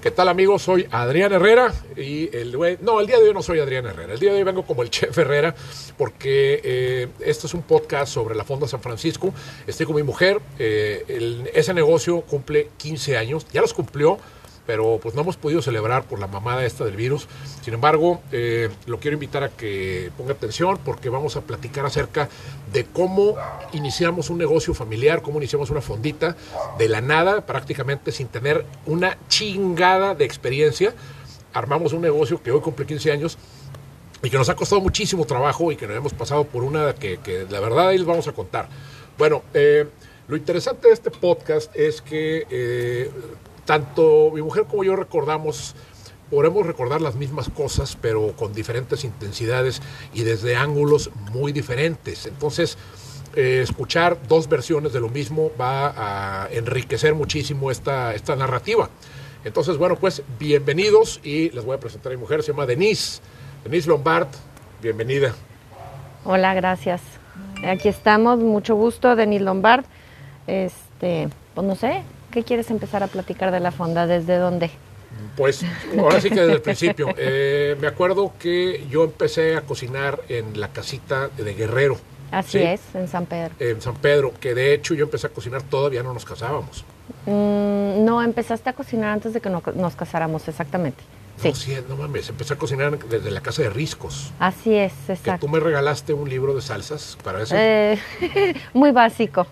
[0.00, 0.62] ¿Qué tal amigos?
[0.62, 4.20] Soy Adrián Herrera y el no, el día de hoy no soy Adrián Herrera, el
[4.20, 5.56] día de hoy vengo como el chef Herrera
[5.96, 9.34] porque eh, este es un podcast sobre la Fonda San Francisco,
[9.66, 14.18] estoy con mi mujer, eh, ese negocio cumple 15 años, ya los cumplió,
[14.68, 17.26] pero pues no hemos podido celebrar por la mamada esta del virus.
[17.62, 22.28] Sin embargo, eh, lo quiero invitar a que ponga atención porque vamos a platicar acerca
[22.70, 23.34] de cómo
[23.72, 26.36] iniciamos un negocio familiar, cómo iniciamos una fondita
[26.76, 30.92] de la nada, prácticamente sin tener una chingada de experiencia.
[31.54, 33.38] Armamos un negocio que hoy cumple 15 años
[34.22, 37.46] y que nos ha costado muchísimo trabajo y que nos hemos pasado por una que,
[37.48, 38.68] la verdad ahí les vamos a contar.
[39.16, 39.86] Bueno, eh,
[40.28, 43.10] lo interesante de este podcast es que eh,
[43.68, 45.74] tanto mi mujer como yo recordamos,
[46.30, 49.82] podemos recordar las mismas cosas, pero con diferentes intensidades
[50.14, 52.24] y desde ángulos muy diferentes.
[52.24, 52.78] Entonces,
[53.36, 55.92] eh, escuchar dos versiones de lo mismo va
[56.44, 58.88] a enriquecer muchísimo esta, esta narrativa.
[59.44, 63.20] Entonces, bueno, pues bienvenidos y les voy a presentar a mi mujer, se llama Denise,
[63.64, 64.28] Denise Lombard,
[64.80, 65.34] bienvenida.
[66.24, 67.02] Hola, gracias.
[67.66, 69.84] Aquí estamos, mucho gusto, Denise Lombard.
[70.46, 74.06] Este, pues no sé, ¿Qué quieres empezar a platicar de la fonda?
[74.06, 74.70] ¿Desde dónde?
[75.36, 75.64] Pues
[75.98, 77.08] ahora sí que desde el principio.
[77.20, 81.98] Eh, me acuerdo que yo empecé a cocinar en la casita de Guerrero.
[82.30, 83.54] Así es, en San Pedro.
[83.58, 86.84] En San Pedro, que de hecho yo empecé a cocinar todavía no nos casábamos.
[87.26, 91.02] Mm, no, empezaste a cocinar antes de que nos casáramos, exactamente.
[91.40, 91.48] Sí.
[91.48, 94.32] No, sí, no mames, empecé a cocinar desde la casa de Riscos.
[94.38, 95.32] Así es, exacto.
[95.32, 97.54] Que tú me regalaste un libro de salsas para eso.
[97.56, 97.98] Eh,
[98.74, 99.46] muy básico.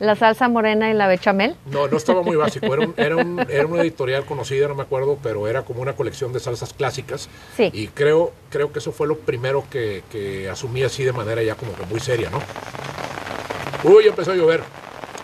[0.00, 1.54] ¿La salsa morena y la bechamel?
[1.66, 2.72] No, no estaba muy básico.
[2.72, 5.92] Era, un, era, un, era una editorial conocida, no me acuerdo, pero era como una
[5.92, 7.28] colección de salsas clásicas.
[7.54, 7.70] Sí.
[7.74, 11.54] Y creo, creo que eso fue lo primero que, que asumí así de manera ya
[11.54, 12.40] como que muy seria, ¿no?
[13.84, 14.62] Uy, empezó a llover.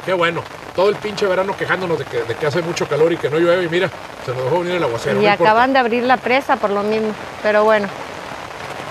[0.04, 0.42] Qué bueno.
[0.74, 3.38] Todo el pinche verano quejándonos de que, de que hace mucho calor y que no
[3.38, 3.64] llueve.
[3.64, 3.90] Y mira,
[4.26, 5.22] se nos dejó venir el aguacero.
[5.22, 7.14] Y acaban de abrir la presa por lo mismo.
[7.42, 7.88] Pero bueno.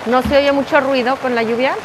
[0.07, 1.75] ¿No se oye mucho ruido con la lluvia?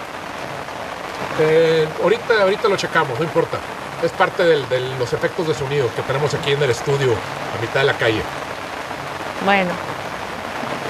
[1.39, 3.59] Eh, ahorita, ahorita lo checamos, no importa
[4.03, 7.81] es parte de los efectos de sonido que tenemos aquí en el estudio, a mitad
[7.81, 8.23] de la calle.
[9.45, 9.71] Bueno,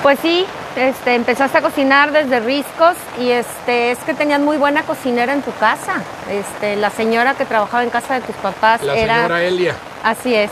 [0.02, 4.82] pues sí, este, empezaste a cocinar desde Riscos y este, es que tenías muy buena
[4.84, 6.02] cocinera en tu casa.
[6.28, 9.16] Este, la señora que trabajaba en casa de tus papás la era...
[9.16, 9.74] señora Elia.
[10.02, 10.50] Así es.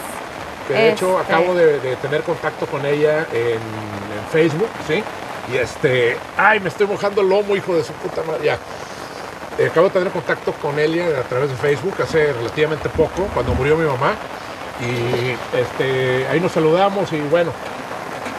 [0.69, 5.03] de hecho este acabo de, tener contacto con ella en, en, Facebook, ¿sí?
[5.53, 8.59] Y este, ay, me estoy mojando el lomo, hijo de su puta madre, ya.
[9.67, 13.77] Acabo de tener contacto con Elia a través de Facebook hace relativamente poco, cuando murió
[13.77, 14.15] mi mamá.
[14.81, 17.51] Y este, ahí nos saludamos y bueno,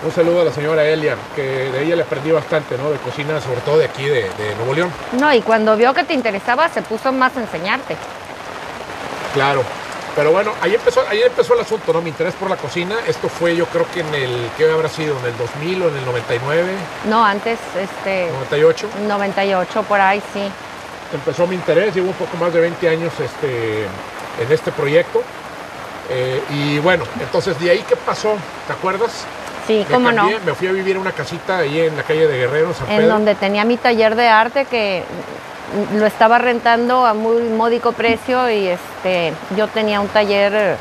[0.02, 2.90] un saludo a la señora Elia, que de ella le aprendí bastante, ¿no?
[2.90, 4.91] De cocina, sobre todo de aquí, de, Nuevo León.
[5.19, 7.97] No, y cuando vio que te interesaba, se puso más a enseñarte.
[9.34, 9.63] Claro.
[10.16, 12.02] Pero bueno, ahí empezó, ahí empezó el asunto, ¿no?
[12.02, 12.96] Mi interés por la cocina.
[13.08, 15.19] Esto fue, yo creo que en el, ¿qué habrá sido?
[15.19, 16.72] ¿En el 2000 o en el 99?
[17.09, 18.29] No, antes, este...
[18.50, 18.85] ¿98?
[19.06, 20.50] 98, por ahí, sí
[21.14, 25.22] empezó mi interés, llevo un poco más de 20 años este, en este proyecto.
[26.09, 29.25] Eh, y bueno, entonces de ahí qué pasó, ¿te acuerdas?
[29.68, 30.28] Sí, cómo no.
[30.46, 33.03] Me fui a vivir en una casita ahí en la calle de Guerrero, San Pedro.
[33.03, 35.03] En donde tenía mi taller de arte que
[35.96, 40.78] lo estaba rentando a muy módico precio y este yo tenía un taller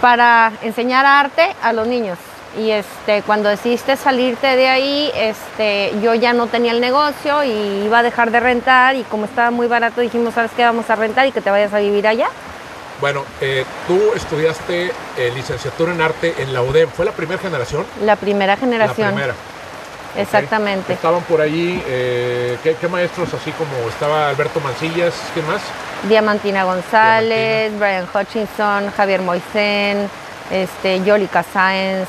[0.00, 2.18] para enseñar arte a los niños
[2.58, 7.84] y este cuando decidiste salirte de ahí este yo ya no tenía el negocio y
[7.84, 10.96] iba a dejar de rentar y como estaba muy barato dijimos sabes qué vamos a
[10.96, 12.28] rentar y que te vayas a vivir allá
[13.00, 16.88] bueno eh, tú estudiaste eh, licenciatura en arte en la UDEM.
[16.88, 19.08] Fue la primera generación la primera generación.
[19.08, 19.34] La primera.
[20.16, 20.94] Exactamente.
[20.94, 25.60] Estaban por allí eh, ¿qué, maestros así como estaba Alberto Mancillas qué más
[26.08, 30.08] Diamantina González Brian Hutchinson Javier Moisén
[30.50, 32.08] este Yolika Sáenz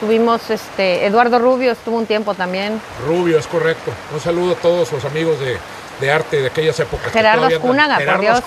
[0.00, 2.80] Tuvimos este, Eduardo Rubio, estuvo un tiempo también.
[3.06, 3.92] Rubio, es correcto.
[4.14, 7.12] Un saludo a todos los amigos de, arte de aquellas épocas.
[7.12, 8.42] Gerardo Escúnaga, por Dios.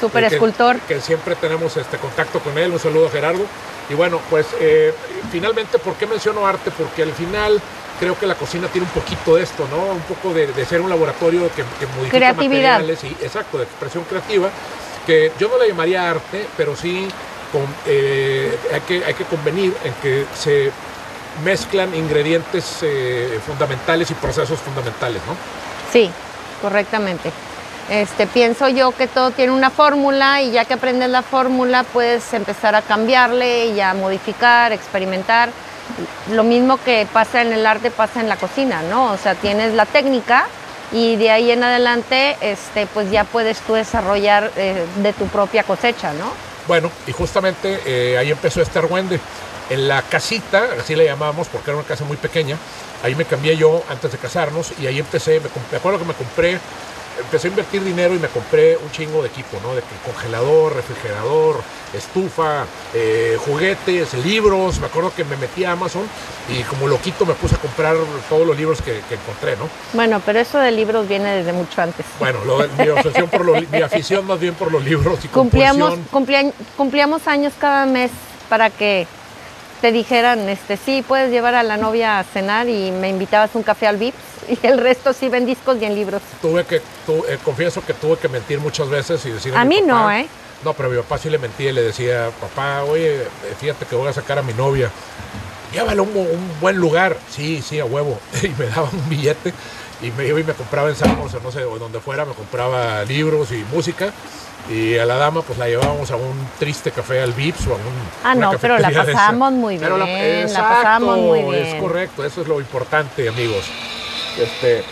[0.00, 0.80] Super escultor.
[0.80, 2.72] Que, siempre tenemos este contacto con él.
[2.72, 3.44] Un saludo a Gerardo.
[3.88, 4.92] Y bueno, pues eh,
[5.30, 6.72] finalmente, ¿por qué menciono arte?
[6.76, 7.60] Porque al final
[8.00, 9.92] creo que la cocina tiene un poquito de esto, ¿no?
[9.92, 12.80] Un poco de, ser un laboratorio que, que modifica Creatividad.
[12.80, 13.04] materiales.
[13.04, 14.50] Y, exacto, de expresión creativa.
[15.06, 17.08] Que yo no le llamaría arte, pero sí
[17.86, 20.70] eh, hay, que, hay que convenir en que se
[21.42, 25.34] mezclan ingredientes eh, fundamentales y procesos fundamentales, ¿no?
[25.92, 26.10] Sí,
[26.60, 27.30] correctamente.
[27.90, 32.32] Este, pienso yo que todo tiene una fórmula y ya que aprendes la fórmula puedes
[32.32, 35.50] empezar a cambiarle y a modificar, experimentar.
[36.30, 39.12] Lo mismo que pasa en el arte pasa en la cocina, ¿no?
[39.12, 40.46] O sea, tienes la técnica
[40.92, 45.62] y de ahí en adelante este, pues ya puedes tú desarrollar eh, de tu propia
[45.62, 46.32] cosecha, ¿no?
[46.66, 49.20] Bueno, y justamente eh, ahí empezó este argüende.
[49.70, 52.58] En la casita, así le llamábamos porque era una casa muy pequeña,
[53.02, 56.12] ahí me cambié yo antes de casarnos y ahí empecé, me, me acuerdo que me
[56.12, 56.60] compré
[57.20, 59.74] empecé a invertir dinero y me compré un chingo de equipo, ¿no?
[59.74, 61.62] De congelador, refrigerador,
[61.92, 64.80] estufa, eh, juguetes, libros.
[64.80, 66.02] Me acuerdo que me metí a Amazon
[66.48, 67.96] y como loquito me puse a comprar
[68.28, 69.68] todos los libros que, encontré, ¿no?
[69.92, 72.04] Bueno, pero eso de libros viene desde mucho antes.
[72.18, 72.40] Bueno,
[72.78, 75.98] mi, obsesión por los, mi afición más bien por los libros y cumplíamos,
[76.76, 78.10] cumplíamos años cada mes
[78.48, 79.06] para que
[79.84, 83.62] te dijeran, este, sí, puedes llevar a la novia a cenar y me invitabas un
[83.62, 84.16] café al Vips
[84.48, 86.22] y el resto sí ven discos y en libros.
[86.40, 90.10] Tuve que, eh, confieso que tuve que mentir muchas veces y decir a, mí no,
[90.10, 90.26] ¿eh?
[90.64, 93.26] No, pero a mi papá sí le mentí y le decía, papá, oye,
[93.60, 94.90] fíjate que voy a sacar a mi novia.
[95.74, 97.18] Llévalo a un, buen lugar.
[97.28, 98.18] Sí, sí, a huevo.
[98.42, 99.52] Y me daba un billete
[100.00, 102.32] y me iba y me compraba en Samos o no sé, o donde fuera, me
[102.32, 104.14] compraba libros y música
[104.68, 107.76] y a la dama pues la llevábamos a un triste café al Vips o a
[107.76, 107.82] un
[108.24, 109.98] Ah, no, pero la pasamos muy bien.
[109.98, 111.66] la, pasamos muy bien.
[111.66, 113.64] Es correcto, eso es lo importante, amigos.
[114.38, 114.82] Este,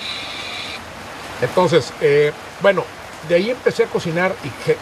[1.41, 2.85] entonces, eh, bueno,
[3.29, 4.35] de ahí empecé a cocinar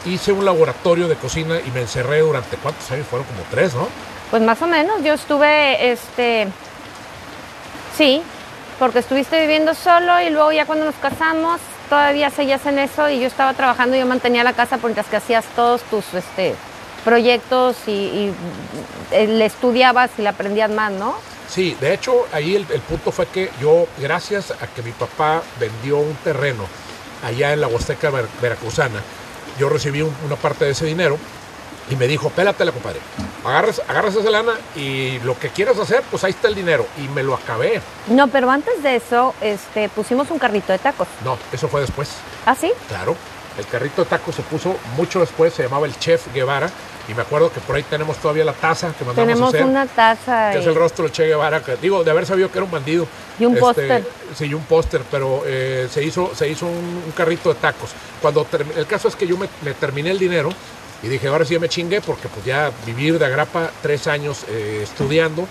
[0.05, 3.75] y hice un laboratorio de cocina y me encerré durante cuántos años, fueron como tres,
[3.75, 3.89] ¿no?
[4.31, 6.49] Pues más o menos, yo estuve, este,
[7.97, 8.23] sí,
[8.79, 11.61] porque estuviste viviendo solo y luego ya cuando nos casamos
[11.91, 15.17] todavía seguías en eso y yo estaba trabajando, y yo mantenía la casa mientras que
[15.17, 16.55] hacías todos tus este,
[17.05, 18.33] proyectos y,
[19.11, 21.17] eh, le estudiabas y le aprendías más, ¿no?
[21.49, 25.99] Sí, de hecho ahí el, punto fue que yo, gracias a que mi papá vendió
[25.99, 26.65] un terreno
[27.25, 28.11] allá en la Huasteca
[28.41, 29.01] Veracruzana,
[29.59, 31.19] yo recibí una parte de ese dinero
[31.91, 33.01] y me dijo, pélatela, compadre.
[33.45, 36.87] Agarras, agarras esa lana y lo que quieras hacer, pues ahí está el dinero.
[36.97, 37.81] Y me lo acabé.
[38.07, 41.09] No, pero antes de eso, este, pusimos un carrito de tacos.
[41.25, 42.11] No, eso fue después.
[42.47, 42.73] ¿Ah, sí?
[42.89, 43.17] Claro.
[43.59, 46.71] El carrito de tacos se puso mucho después, se llamaba el Chef Guevara.
[47.09, 49.65] Y me acuerdo que por ahí tenemos todavía la taza que mandamos tenemos a hacer.
[49.65, 50.51] una taza.
[50.53, 51.61] Que es el rostro de Che Guevara.
[51.61, 53.09] Que, digo, de haber sabido que era un bandido.
[53.41, 54.05] Y un este, póster.
[54.37, 57.91] Sí, un póster, pero eh, se hizo, se hizo un, carrito de tacos.
[58.23, 58.47] Cuando
[58.77, 60.51] el caso es que yo me, me terminé el dinero
[61.03, 64.81] y dije, ahora sí me chingué porque pues ya vivir de agrapa tres años eh,
[64.83, 65.47] estudiando,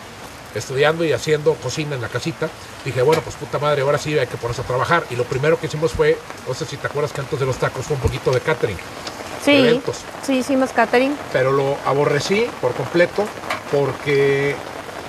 [0.54, 2.50] estudiando y haciendo cocina en la casita.
[2.86, 5.06] Dije, bueno, pues puta madre, ahora sí hay que ponerse a trabajar.
[5.10, 6.18] Y lo primero que hicimos fue,
[6.48, 8.78] no sé si te acuerdas que antes de los tacos fue un poquito de catering.
[9.44, 9.98] Sí, eventos.
[10.24, 11.18] sí hicimos catering.
[11.34, 13.26] Pero lo aborrecí por completo
[13.72, 14.56] porque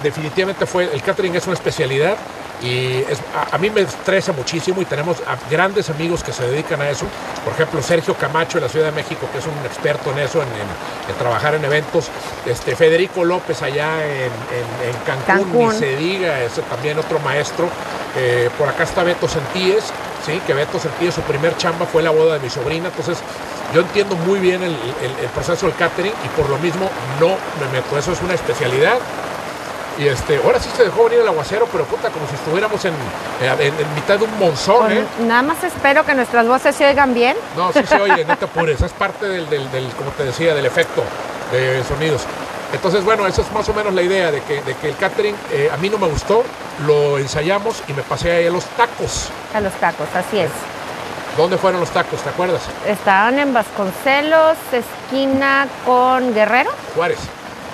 [0.02, 2.16] definitivamente fue, el catering es una especialidad
[2.62, 3.04] y
[3.52, 7.06] a, mí me estresa muchísimo y tenemos grandes amigos que se dedican a eso.
[7.44, 10.42] Por ejemplo, Sergio Camacho de la Ciudad de México, que es un experto en eso,
[10.42, 10.48] en,
[11.18, 12.08] trabajar en eventos.
[12.44, 14.30] Este, Federico López allá en,
[15.26, 17.68] Cancún, ni se diga, es también otro maestro.
[18.16, 19.84] Eh, por acá está Beto Sentíes,
[20.26, 20.40] ¿sí?
[20.46, 22.88] que Beto Sentíes, su primer chamba fue la boda de mi sobrina.
[22.88, 23.18] Entonces,
[23.72, 26.90] yo entiendo muy bien el, el proceso del catering y por lo mismo
[27.20, 27.28] no
[27.60, 27.96] me meto.
[27.96, 28.98] Eso es una especialidad
[30.00, 32.94] y este, ahora sí se dejó venir el aguacero, pero puta, como si estuviéramos en,
[33.43, 35.05] en, mitad de un monzón, ¿eh?
[35.26, 37.37] Nada más espero que nuestras voces se oigan bien.
[37.55, 38.81] No, sí se oye, no te apures.
[38.81, 39.47] Es parte del,
[39.99, 41.02] como te decía, del efecto
[41.52, 42.23] de sonidos.
[42.73, 45.37] Entonces, bueno, esa es más o menos la idea de que, de que el catering
[45.52, 46.44] eh, a mí no me gustó,
[46.87, 49.29] lo ensayamos y me pasé ahí a los tacos.
[49.52, 50.50] A los tacos, así es.
[51.37, 52.23] ¿Dónde fueron los tacos?
[52.23, 52.62] ¿Te acuerdas?
[52.87, 56.70] Estaban en Vasconcelos, esquina con Guerrero.
[56.94, 57.19] Juárez.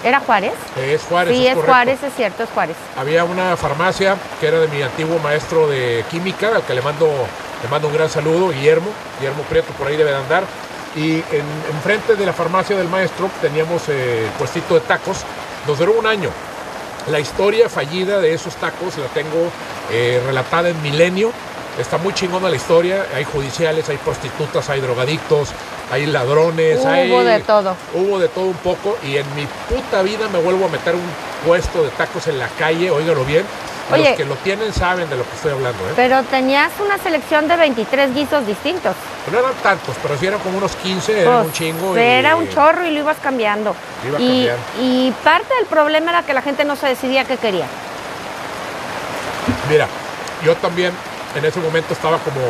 [0.04, 0.52] ¿Era Juárez?
[0.76, 1.36] Es Juárez.
[1.36, 2.76] Sí, es, Juárez, es cierto, es Juárez.
[2.96, 7.06] Había una farmacia que era de mi antiguo maestro de química, al que le mando,
[7.62, 10.44] le mando un gran saludo, Guillermo, Guillermo Prieto, por ahí debe de andar.
[10.94, 11.44] Y en,
[11.74, 15.24] enfrente de la farmacia del maestro teníamos eh, puestito de tacos.
[15.66, 16.30] Nos duró un año.
[17.10, 19.50] La historia fallida de esos tacos la tengo
[19.90, 21.32] eh, relatada en Milenio.
[21.78, 23.06] Está muy chingona la historia.
[23.14, 25.50] Hay judiciales, hay prostitutas, hay drogadictos,
[25.90, 27.76] hay ladrones, hubo de todo.
[27.94, 31.08] Hubo de todo un poco y en mi puta vida me vuelvo a meter un
[31.46, 33.44] puesto de tacos en la calle, óigalo bien.
[33.90, 35.78] Los que lo tienen saben de lo que estoy hablando.
[35.84, 35.92] ¿eh?
[35.94, 38.96] Pero tenías una selección de 23 guisos distintos.
[39.30, 41.96] No eran tantos, pero sí eran como unos 15, era pues, un chingo.
[41.96, 43.76] Era un chorro y lo ibas cambiando.
[44.18, 44.48] y,
[44.80, 47.66] y parte del problema era que la gente no se decidía qué quería.
[49.70, 49.86] Mira,
[50.44, 50.92] yo también
[51.36, 52.40] en ese momento estaba como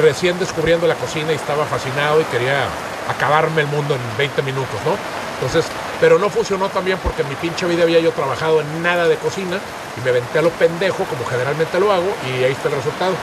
[0.00, 2.66] recién descubriendo la cocina y estaba fascinado y quería
[3.08, 4.96] acabarme el mundo en 20 minutos, ¿no?
[5.34, 5.66] Entonces,
[6.00, 9.16] pero no funcionó también porque en mi pinche vida había yo trabajado en nada de
[9.16, 9.58] cocina
[9.96, 13.14] y me venté a lo pendejo como generalmente lo hago y ahí está el resultado.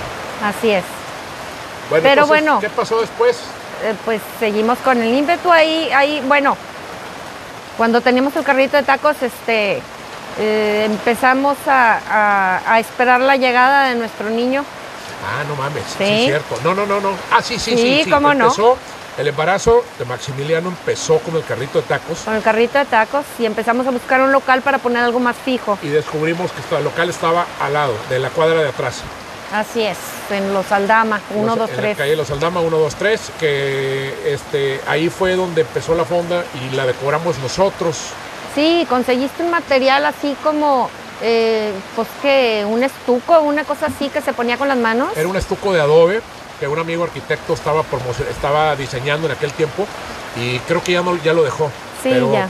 [0.44, 0.84] Así es.
[1.90, 3.38] Bueno, pero bueno, ¿qué pasó después?
[3.84, 6.56] Eh, pues seguimos con el ímpetu ahí, ahí, bueno,
[7.78, 9.82] cuando teníamos el carrito de tacos, este,
[10.40, 14.64] eh, empezamos a esperar la llegada de nuestro niño
[15.24, 16.58] Ah, no mames, sí, es cierto.
[16.64, 17.12] No, no, no, no.
[17.32, 18.02] Ah, sí, sí, sí.
[18.06, 18.78] Sí, cómo empezó,
[19.18, 23.26] El embarazo de Maximiliano empezó con el carrito de tacos Con el carrito de tacos
[23.38, 25.78] y empezamos a buscar un local para poner algo más fijo.
[25.84, 29.02] y descubrimos que el local estaba al lado, de la cuadra de atrás.
[29.54, 29.98] Así es,
[30.30, 31.98] en Los Aldama, 1, Los- 2, en la 3.
[31.98, 36.74] calle Los Aldama 1, 2, 3, que este, ahí fue donde empezó la fonda y
[36.76, 37.98] la decoramos nosotros.
[38.56, 40.90] Sí, conseguiste un material así como,
[41.22, 45.10] eh, pues que un estuco, una cosa así que se ponía con las manos.
[45.16, 46.22] Era un estuco de adobe
[46.60, 47.84] que un amigo arquitecto estaba,
[48.30, 49.86] estaba diseñando en aquel tiempo
[50.36, 51.68] y creo que ya, no, ya lo dejó.
[52.04, 52.50] Sí, Pero ya.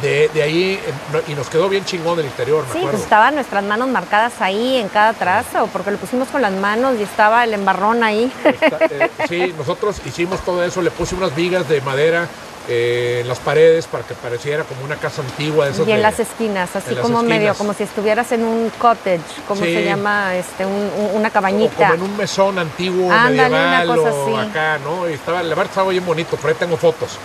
[0.00, 0.80] De, de ahí,
[1.28, 2.90] y nos quedó bien chingón el interior, me Sí, acuerdo.
[2.92, 6.94] pues estaban nuestras manos marcadas ahí en cada trazo, porque lo pusimos con las manos
[6.98, 8.32] y estaba el embarrón ahí.
[8.42, 12.26] Está- eh, sí, nosotros hicimos todo eso, le puse unas vigas de madera
[12.68, 15.96] eh, en las paredes para que pareciera como una casa antigua de esas y en
[15.96, 19.74] de- las esquinas, así como medio, como si estuvieras en un cottage, como Sí.
[19.74, 21.74] se llama, este, un- un- una o cabañita.
[21.76, 24.50] como en un mesón antiguo, Ándale, medieval una cosa o así.
[24.50, 25.08] acá, ¿no?
[25.08, 27.18] Y estaba, la verdad estaba bien bonito, por ahí tengo fotos.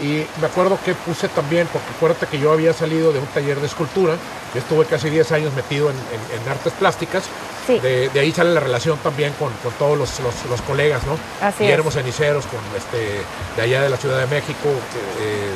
[0.00, 3.60] Y me acuerdo que puse también, porque acuérdate que yo había salido de un taller
[3.60, 4.14] de escultura,
[4.52, 7.24] yo estuve casi 10 años metido en, en- en artes plásticas,
[7.66, 7.78] Sí.
[7.78, 11.16] de, de ahí sale la relación también con, con todos los, los- los colegas, ¿no?
[11.46, 11.94] Así Guillermo es.
[11.94, 13.22] Ceniceros, con este,
[13.56, 15.50] de allá de la Ciudad de México, que, eh,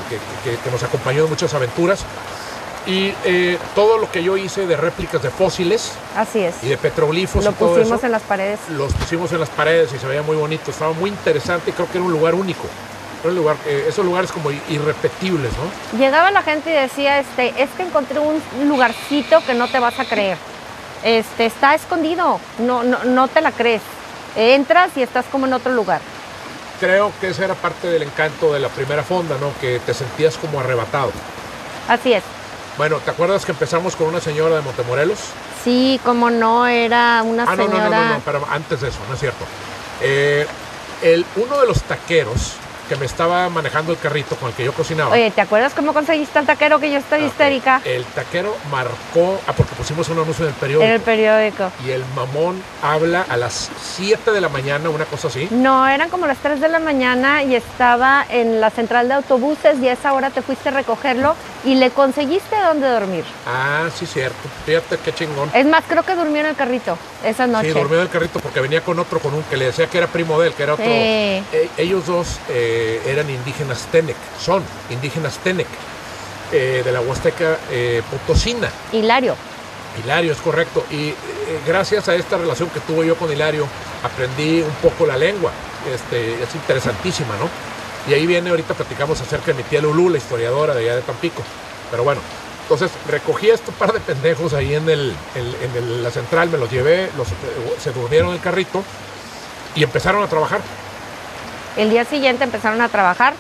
[0.45, 2.01] que- que- que nos acompañó en muchas aventuras.
[2.87, 6.55] Y eh, todo lo que yo hice de réplicas de fósiles Así es.
[6.63, 8.61] y de petroglifos Lo y todo pusimos eso, en las paredes.
[8.71, 11.91] los pusimos en las paredes y se veía muy bonito, estaba muy interesante y creo
[11.91, 12.67] que era un lugar único.
[13.25, 15.99] Era lugar, eh, esos lugares como irrepetibles, ¿no?
[15.99, 19.99] Llegaba la gente y decía, este, es que encontré un lugarcito que no te vas
[19.99, 20.39] a creer.
[21.03, 23.83] Este, está escondido, no, no, no te la crees.
[24.37, 26.01] Entras y estás como en otro lugar.
[26.81, 29.51] Creo que esa era parte del encanto de la primera fonda, ¿no?
[29.61, 31.11] Que te sentías como arrebatado.
[31.89, 32.23] Así es.
[32.77, 35.19] Bueno, ¿te acuerdas que empezamos con una señora de Montemorelos?
[35.65, 37.89] Sí, como no, era una Ah, no, no, señora.
[37.89, 39.45] no, no, no, pero antes de eso, no es cierto.
[40.01, 40.47] Eh,
[41.03, 42.53] el, uno de los taqueros
[42.89, 45.13] que me estaba manejando el carrito con el que yo cocinaba.
[45.13, 47.83] Oye, ¿te acuerdas cómo conseguiste al taquero que yo estoy ah, histérica?
[47.85, 50.87] El taquero marcó, ah, porque pusimos un anuncio en el periódico.
[50.87, 51.71] En el periódico.
[51.87, 55.49] Y el mamón habla a las 7 de la mañana, una cosa así.
[55.51, 59.79] No, eran como las 3 de la mañana y estaba en la central de autobuses
[59.81, 63.25] y a esa hora te fuiste a recogerlo y le conseguiste dónde dormir.
[63.47, 64.37] Ah, sí, cierto.
[64.65, 65.51] Fíjate qué chingón.
[65.55, 67.73] Es más, creo que durmió en el carrito esa noche.
[67.73, 69.99] Sí, durmió en el carrito porque venía con otro, con un que le decía que
[69.99, 70.85] era primo de él, que era otro.
[70.85, 70.91] Sí.
[70.91, 75.67] Eh, ellos dos eh, eran indígenas Tenec, son indígenas Tenec,
[76.53, 78.69] eh, de la Huasteca eh, Potosina.
[78.93, 79.37] Hilario.
[80.03, 80.85] Hilario, es correcto.
[80.91, 81.15] Y eh,
[81.67, 83.67] gracias a esta relación que tuve yo con Hilario,
[84.03, 85.51] aprendí un poco la lengua.
[85.93, 87.49] Este, es interesantísima, ¿no?
[88.11, 91.03] Y ahí viene, ahorita platicamos acerca de mi tía Lulú, la historiadora de allá de
[91.03, 91.43] Tampico.
[91.91, 92.21] Pero bueno,
[92.63, 96.59] entonces recogí a este par de pendejos ahí en, el, en el- la central, me
[96.59, 97.33] los llevé, los, eh,
[97.83, 98.83] se durmieron en el carrito
[99.75, 100.61] y empezaron a trabajar.
[101.79, 103.33] El día siguiente empezaron a trabajar.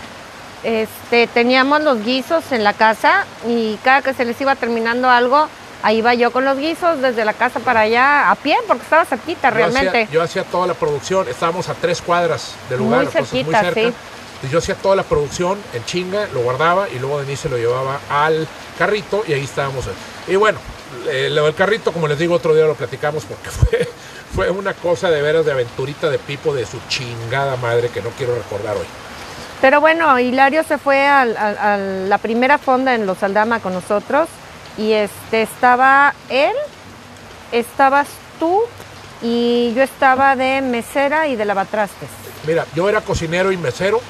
[0.64, 5.47] Este, teníamos los guisos en la casa y cada que se les iba terminando algo,
[5.83, 9.04] ahí iba yo con los guisos desde la casa para allá a pie, porque estaba
[9.04, 10.02] cerquita Yo realmente.
[10.02, 13.54] hacía, yo hacía toda la producción, estábamos a tres cuadras del lugar, Muy cerquita, muy
[13.54, 13.80] cerca.
[13.80, 13.95] sí.
[14.40, 17.57] Y yo hacía toda la producción en chinga, lo guardaba y luego Denise se lo
[17.57, 18.47] llevaba al
[18.78, 19.85] carrito y ahí estábamos.
[20.28, 20.61] Y bueno,
[21.09, 23.88] eh, lo del carrito, como les digo, otro día lo platicamos porque fue,
[24.35, 28.11] fue una cosa de veras de aventurita de Pipo de su chingada madre que no
[28.11, 28.87] quiero recordar hoy.
[29.61, 31.25] Pero bueno, Hilario se fue a,
[31.76, 34.28] la primera fonda en Los Aldama con nosotros
[34.76, 36.52] y este estaba él,
[37.52, 38.06] estabas
[38.38, 38.61] tú
[39.23, 42.08] y yo estaba de mesera y de lavatrastes.
[42.47, 44.00] Mira, yo era cocinero y mesero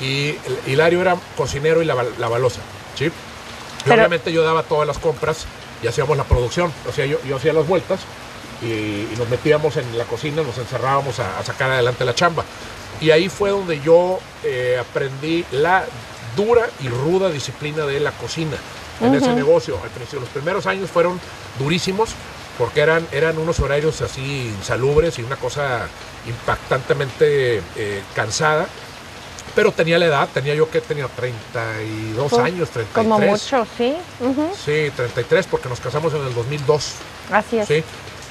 [0.00, 2.60] y Hilario era cocinero y lava- lavalosa,
[2.94, 3.10] ¿sí?
[3.84, 5.46] Pero- obviamente yo daba todas las compras
[5.82, 8.00] y hacíamos la producción, o sea, yo, yo hacía las vueltas
[8.62, 12.44] y, y nos metíamos en la cocina, nos encerrábamos a, a sacar adelante la chamba.
[13.00, 15.84] Y ahí fue donde yo eh, aprendí la
[16.36, 18.56] dura y ruda disciplina de la cocina
[19.00, 19.78] en ese negocio.
[19.82, 21.20] Al principio, los primeros años fueron
[21.58, 22.10] durísimos
[22.58, 25.88] porque eran, eran unos horarios así insalubres y una cosa
[26.26, 28.66] impactantemente eh, cansada.
[29.54, 32.92] Pero tenía la edad, tenía yo que tenía 32 Pues, años, 33.
[32.92, 33.94] Como mucho, sí.
[34.20, 36.92] ujú, Sí, 33 porque nos casamos en el 2002.
[37.32, 37.68] Así es.
[37.68, 37.84] ¿sí?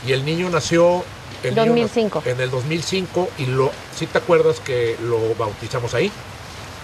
[0.05, 1.03] Y el niño nació
[1.43, 2.19] el niño 2005.
[2.19, 6.12] nació en el 2005 y lo, si te acuerdas que lo bautizamos ahí.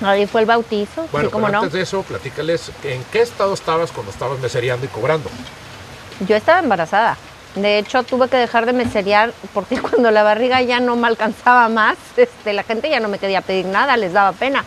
[0.02, 1.64] Ahí fue el bautizo, Bueno, sí, como pero no.
[1.64, 5.30] antes de eso, platícales en qué estado estabas cuando estabas mesereando y cobrando.
[6.28, 7.18] Yo estaba embarazada.
[7.56, 11.68] De hecho, tuve que dejar de meserear porque cuando la barriga ya no me alcanzaba
[11.68, 14.64] más, este, la gente ya no me quería pedir nada, les daba pena.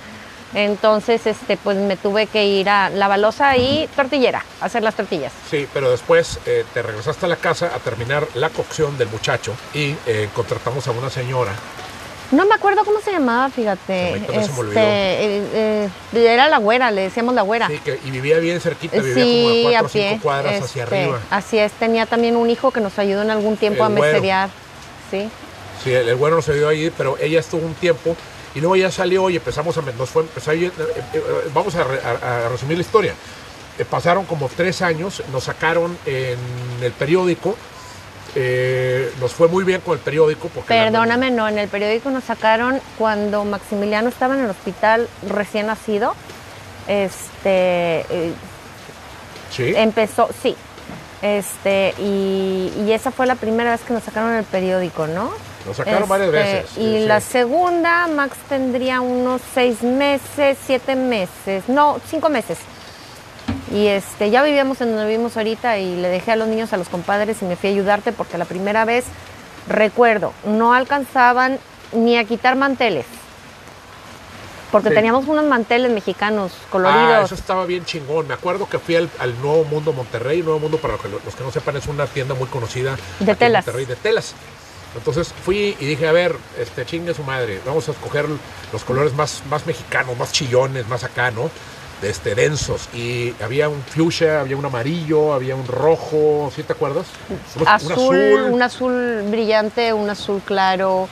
[0.55, 4.95] Entonces, este, pues me tuve que ir a la balosa y tortillera, a hacer las
[4.95, 5.33] tortillas.
[5.51, 9.55] Sí, pero después eh, te regresaste a la casa a terminar la cocción del muchacho
[9.73, 11.53] y eh, contratamos a una señora
[12.33, 14.23] No me acuerdo cómo se llamaba, fíjate.
[14.27, 14.81] También se me olvidó.
[14.81, 17.69] Este, eh, eh, era la güera, le decíamos la güera.
[17.69, 20.85] Sí, que, y vivía bien cerquita, vivía Sí, como a cuatro o cinco cuadras hacia
[20.85, 21.19] este, arriba.
[21.31, 24.13] Así es, tenía también un hijo que nos ayudó en algún tiempo El a güero.
[24.15, 24.51] meserear.
[25.11, 25.29] Sí.
[25.85, 28.17] Sí, el, el bueno se vio ahí, pero ella estuvo un tiempo
[28.55, 29.83] y luego ya salió y empezamos a...
[29.83, 31.23] Nos fue, empezó a ir- eh, eh,
[31.55, 33.15] vamos a, re- a- a resumir la historia.
[33.79, 36.39] Eh, pasaron como tres años, nos sacaron en
[36.83, 37.57] el periódico,
[38.35, 40.69] eh, nos fue muy bien con el periódico porque...
[40.69, 46.15] Perdóname, no, en el periódico nos sacaron cuando Maximiliano estaba en el hospital recién nacido.
[46.89, 48.33] Este eh,
[49.51, 50.57] Sí, empezó, sí.
[51.21, 55.31] Este, y, y esa fue la primera vez que nos sacaron en el periódico, ¿no?
[55.67, 56.71] Nos sacaron varias Este, veces.
[56.79, 57.07] Y sí.
[57.07, 62.59] la segunda, Max tendría unos seis meses, siete meses, no, cinco meses.
[63.73, 66.77] Y este, ya vivíamos en donde vivimos ahorita y le dejé a los niños a
[66.77, 69.05] los compadres y me fui a ayudarte porque la primera vez,
[69.67, 71.59] recuerdo, no alcanzaban
[71.93, 73.07] ni a quitar manteles.
[74.71, 74.95] Porque Sí.
[74.95, 77.25] teníamos unos manteles mexicanos Ah, coloridos.
[77.27, 78.27] eso estaba bien chingón.
[78.27, 80.43] Me acuerdo que fui al, al Nuevo Mundo Monterrey.
[80.43, 83.35] Nuevo Mundo, para los que, los que no sepan, es una tienda muy conocida De
[83.35, 83.67] telas.
[83.67, 84.35] Monterrey, de telas.
[84.97, 88.27] Entonces fui y dije, a ver, este chingue su madre, vamos a escoger
[88.73, 91.51] los colores más, más mexicanos, más chillones, más acá, ¿no?
[92.03, 92.89] De este, densos.
[92.95, 97.07] Y había un fuchsia, había un amarillo, había un rojo, ¿sí te acuerdas?
[97.31, 98.17] Un- un azul,
[98.51, 101.09] un azul brillante, un azul claro.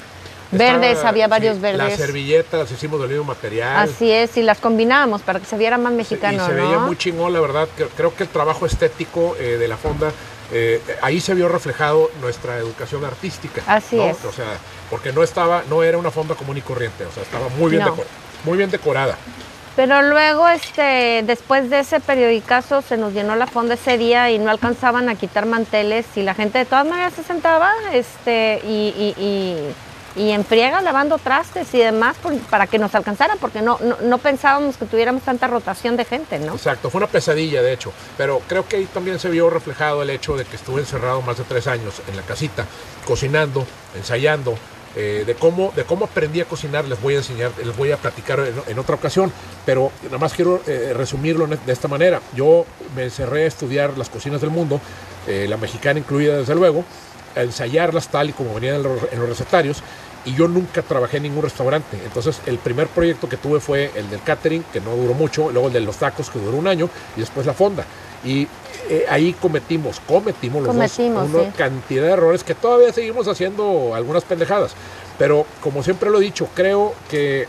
[0.52, 1.78] Estaba- Verdes, había varios sí, verdes.
[1.78, 3.88] Las servilletas las hicimos del mismo material.
[3.88, 6.64] Así es, y las combinábamos para que se viera más mexicano, y se ¿no?
[6.66, 7.68] veía muy chingón, la verdad.
[7.96, 10.10] Creo que el trabajo estético eh, de la fonda,
[10.52, 13.62] eh, ahí se vio reflejado nuestra educación artística.
[13.66, 14.07] Así ¿no?
[14.07, 14.25] es.
[14.25, 14.57] O sea,
[14.90, 17.85] porque no estaba, no era una fonda común y corriente, o sea, estaba muy bien,
[17.85, 17.95] No.
[17.95, 18.07] decor-
[18.45, 19.16] muy bien decorada.
[19.76, 24.38] Pero luego, este, después de ese periodicazo, se nos llenó la fonda ese día y
[24.38, 29.14] no alcanzaban a quitar manteles y la gente de todas maneras se sentaba, este, y,
[29.16, 29.75] y, y-
[30.16, 33.96] y en friega lavando trastes y demás por- para que nos alcanzara, porque no, no,
[34.02, 36.54] no pensábamos que tuviéramos tanta rotación de gente, ¿no?
[36.54, 40.10] Exacto, fue una pesadilla de hecho, pero creo que ahí también se vio reflejado el
[40.10, 42.66] hecho de que estuve encerrado más de tres años en la casita,
[43.06, 44.54] cocinando, ensayando,
[44.96, 47.96] eh, de, cómo, de cómo aprendí a cocinar, les voy a enseñar, les voy a
[47.96, 49.32] platicar en, en otra ocasión,
[49.64, 52.20] pero nada más quiero eh, resumirlo de esta manera.
[52.34, 54.80] Yo me encerré a estudiar las cocinas del mundo,
[55.28, 56.84] eh, la mexicana incluida desde luego,
[57.36, 59.82] a ensayarlas tal y como venían en los, en los recetarios,
[60.25, 61.99] y yo nunca trabajé en ningún restaurante.
[62.04, 65.69] Entonces, el primer proyecto que tuve fue el del catering, que no duró mucho, luego
[65.69, 67.84] el de los tacos, que duró un año, y después la fonda.
[68.23, 68.47] Y
[68.88, 71.56] eh, ahí cometimos, cometimos los Cometimos, dos una sí.
[71.56, 74.73] cantidad de errores que todavía seguimos haciendo algunas pendejadas.
[75.19, 77.49] Pero como siempre lo he dicho, creo que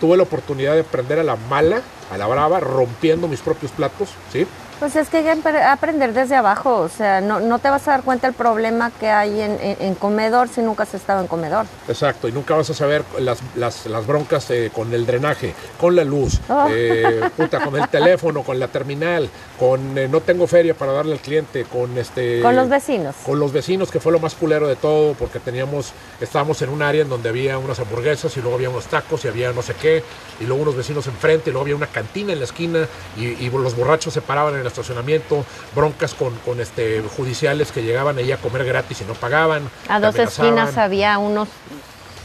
[0.00, 1.80] tuve la oportunidad de aprender a la mala,
[2.10, 4.46] a la brava, rompiendo mis propios platos, ¿sí?
[4.82, 7.92] Pues es que hay que aprender desde abajo, o sea, no, no te vas a
[7.92, 11.28] dar cuenta el problema que hay en, en- en comedor si nunca has estado en
[11.28, 11.66] comedor.
[11.86, 15.94] Exacto, y nunca vas a saber las, las, las broncas eh, con el drenaje, con
[15.94, 16.66] la luz, Oh.
[16.68, 21.12] eh, puta, con el teléfono, con la terminal, con eh, no tengo feria para darle
[21.12, 22.40] al cliente, con este...
[22.42, 23.14] Con los vecinos.
[23.24, 26.82] Con los vecinos, que fue lo más culero de todo, porque teníamos, estábamos en un
[26.82, 29.74] área en donde había unas hamburguesas y luego había unos tacos y había no sé
[29.74, 30.02] qué,
[30.40, 33.48] y luego unos vecinos enfrente, y luego había una cantina en la esquina, y, y
[33.48, 38.32] los borrachos se paraban en el estacionamiento, broncas con, con este judiciales que llegaban ahí
[38.32, 39.68] a comer gratis y no pagaban.
[39.88, 41.48] A dos esquinas había unos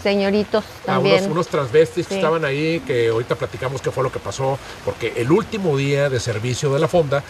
[0.02, 1.18] señoritos a también.
[1.24, 5.14] unos, unos transvestis que estaban ahí, que ahorita platicamos qué fue lo que pasó, porque
[5.18, 7.24] el último día de servicio de la fonda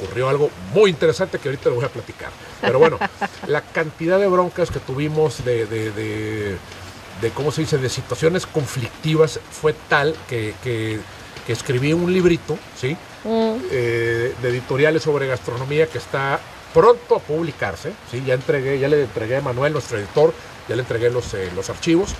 [0.00, 2.30] ocurrió algo muy interesante que ahorita les voy a platicar.
[2.60, 2.98] Pero bueno,
[3.46, 6.56] la cantidad de broncas que tuvimos de, de, de-
[7.20, 11.00] de, ¿cómo se dice?, de situaciones conflictivas fue tal que, que-
[11.46, 12.96] que escribí un librito, ¿sí?
[13.24, 16.38] Mm, eh, de editoriales sobre gastronomía que está
[16.72, 17.92] pronto a publicarse.
[18.10, 18.22] ¿sí?
[18.26, 20.32] Ya entregué, ya le entregué a Manuel, nuestro editor,
[20.68, 22.10] ya le entregué los, eh, los archivos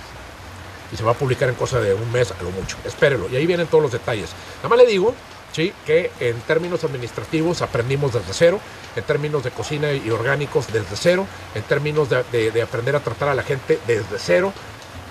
[0.91, 2.75] y se va a publicar en cosa de un mes a lo mucho.
[2.83, 3.29] Espérelo.
[3.31, 4.29] Y ahí vienen todos los detalles.
[4.57, 5.13] Nada más le digo
[5.53, 5.71] ¿sí?
[5.85, 8.59] que en términos administrativos aprendimos desde cero,
[8.95, 12.99] en términos de cocina y orgánicos desde cero, en términos de, de- de aprender a
[12.99, 14.51] tratar a la gente desde cero.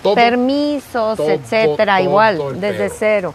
[0.02, 3.34] Todo, Permisos, todo, etcétera, todo igual, desde cero.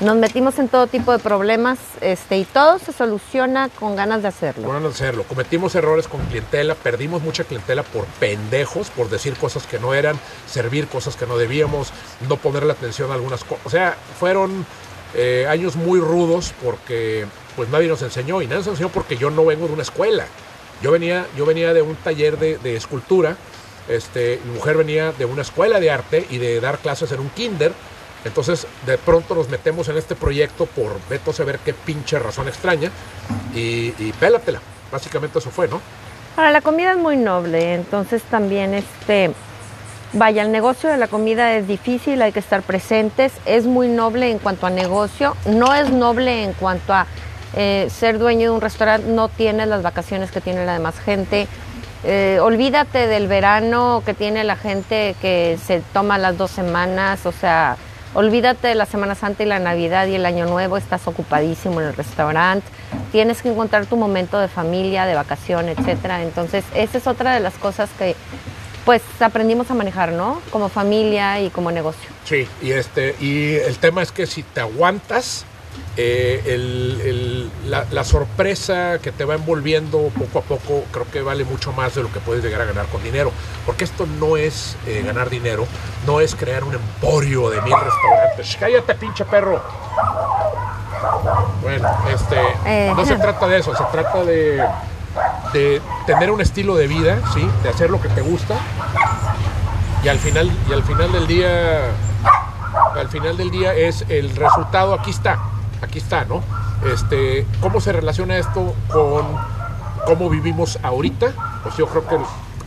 [0.00, 4.28] Nos metimos en todo tipo de problemas este, y todo se soluciona con ganas de
[4.28, 4.66] hacerlo.
[4.66, 5.24] Bueno, hacerlo.
[5.24, 10.18] Cometimos errores con clientela, perdimos mucha clientela por pendejos, por decir cosas que no eran,
[10.46, 11.92] servir cosas que no debíamos,
[12.26, 13.66] no ponerle atención a algunas cosas.
[13.66, 14.64] O sea, fueron
[15.14, 19.30] eh, años muy rudos porque pues nadie nos enseñó y nadie nos enseñó porque yo
[19.30, 20.24] no vengo de una escuela.
[20.80, 23.36] Yo venía, yo venía de un taller de, de escultura,
[23.90, 27.28] este, mi mujer venía de una escuela de arte y de dar clases en un
[27.30, 27.72] kinder.
[28.24, 32.48] Entonces, de pronto nos metemos en este proyecto por veto a saber qué pinche razón
[32.48, 32.90] extraña
[33.54, 34.60] y, y pélatela.
[34.92, 35.80] Básicamente eso fue, ¿no?
[36.36, 39.32] Ahora, la comida es muy noble, entonces también este,
[40.12, 44.28] Vaya, el negocio de la comida es difícil, hay que estar presentes, es muy noble
[44.28, 47.06] en cuanto a negocio, no es noble en cuanto a
[47.54, 51.46] eh, ser dueño de un restaurante, no tienes las vacaciones que tiene la demás gente.
[52.02, 57.30] Eh, olvídate del verano que tiene la gente que se toma las dos semanas, o
[57.30, 57.76] sea,
[58.14, 61.88] olvídate de la Semana Santa y la Navidad y el Año Nuevo, estás ocupadísimo en
[61.88, 62.66] el restaurante,
[63.12, 66.22] tienes que encontrar tu momento de familia, de vacación, etcétera.
[66.22, 68.16] Entonces, esa es otra de las cosas que
[68.84, 70.40] pues aprendimos a manejar, ¿no?
[70.50, 72.08] Como familia y como negocio.
[72.24, 75.44] Sí, y este y el tema es que si te aguantas
[75.96, 81.94] eh, la, sorpresa que te va envolviendo poco a poco creo que vale mucho más
[81.94, 83.32] de lo que puedes llegar a ganar con dinero.
[83.66, 85.66] Porque esto no es eh, ganar dinero,
[86.06, 88.56] no es crear un emporio de mil restaurantes.
[88.58, 89.62] Cállate, pinche perro.
[91.62, 92.92] Bueno, este, eh.
[92.94, 94.64] no se trata de eso, se trata de,
[95.52, 97.46] de tener un estilo de vida, ¿sí?
[97.62, 98.56] De hacer lo que te gusta.
[100.02, 101.90] Y al final, y al final del día,
[102.94, 105.38] al final del día es el resultado, aquí está
[105.82, 106.42] aquí está, ¿no?
[106.92, 109.26] Este, ¿Cómo se relaciona esto con
[110.06, 111.32] cómo vivimos ahorita?
[111.62, 112.16] Pues yo creo que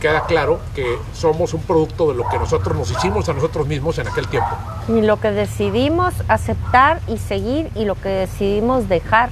[0.00, 3.98] queda claro que somos un producto de lo que nosotros nos hicimos a nosotros mismos
[3.98, 4.50] en aquel tiempo.
[4.88, 9.30] Y lo que decidimos aceptar y seguir y lo que decidimos dejar,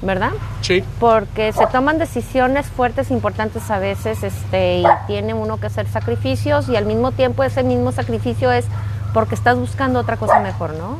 [0.00, 0.30] ¿verdad?
[0.62, 0.82] Sí.
[0.98, 6.70] Porque se toman decisiones fuertes, importantes a veces, este, y tiene uno que hacer sacrificios
[6.70, 8.64] y al mismo tiempo ese mismo sacrificio es
[9.12, 10.98] porque estás buscando otra cosa mejor, ¿no?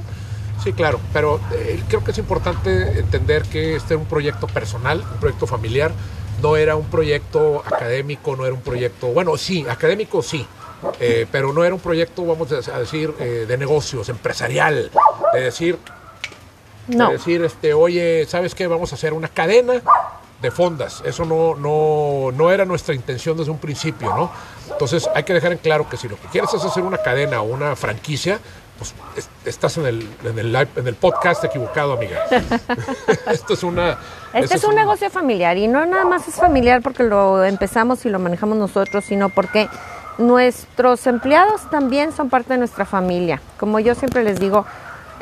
[0.64, 5.05] Sí, claro, pero eh, creo que es importante entender que este era un proyecto personal,
[5.12, 5.92] un proyecto familiar,
[6.42, 10.46] no era un proyecto académico, no era un proyecto, bueno, sí, académico sí,
[11.00, 14.90] eh, pero no era un proyecto, vamos a decir, eh, de negocios, empresarial,
[15.35, 15.79] de decir,
[16.88, 17.09] no.
[17.09, 18.66] de decir, este, oye, ¿sabes qué?
[18.66, 19.83] Vamos a hacer una cadena
[20.40, 21.03] de fondas.
[21.05, 24.31] Eso no, no, no era nuestra intención desde un principio, ¿no?
[24.70, 27.42] Entonces hay que dejar en claro que si lo que quieres es hacer una cadena
[27.42, 28.40] o una franquicia,
[28.79, 28.95] pues
[29.45, 32.25] estás en el, en el, en el podcast equivocado, amiga.
[33.31, 33.99] esto es una...
[34.33, 38.09] Este es un, negocio familiar y no nada más es familiar porque lo empezamos y
[38.09, 39.69] lo manejamos nosotros, sino porque
[40.19, 43.41] nuestros empleados también son parte de nuestra familia.
[43.59, 44.67] Como yo siempre les digo,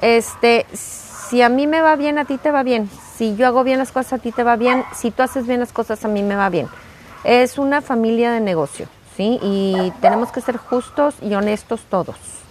[0.00, 2.88] este, si a mí me va bien, a ti te va bien.
[3.16, 4.84] Si yo hago bien las cosas, a ti te va bien.
[4.94, 6.68] Si tú haces bien las cosas, a mí me va bien.
[7.24, 9.38] Es una familia de negocio, ¿sí?
[9.42, 12.41] Y tenemos que ser justos y honestos todos.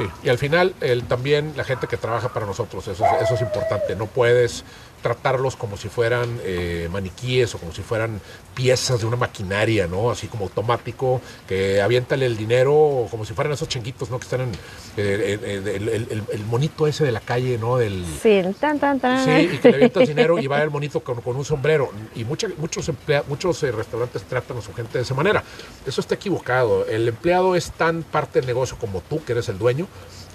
[0.00, 0.74] Sí, y al final
[1.08, 4.64] también la gente que trabaja para nosotros, eso, eso es importante, no puedes
[5.02, 8.20] tratarlos como si fueran eh, maniquíes o como si fueran
[8.54, 10.10] piezas de una maquinaria, ¿no?
[10.10, 14.18] Así como automático, que aviéntale el dinero como si fueran esos chenguitos, ¿no?
[14.18, 14.52] Que están en
[14.96, 17.78] eh, eh, el, monito ese de la calle, ¿no?
[17.78, 19.24] Del, sí, tan, tan, tan.
[19.24, 21.90] Sí, y que le avientas dinero y va el monito con, un sombrero.
[22.14, 22.90] Y mucha, muchos,
[23.28, 25.42] muchos restaurantes tratan a su gente de esa manera.
[25.86, 26.86] Eso está equivocado.
[26.86, 29.86] El empleado es tan parte del negocio como tú, que eres el dueño,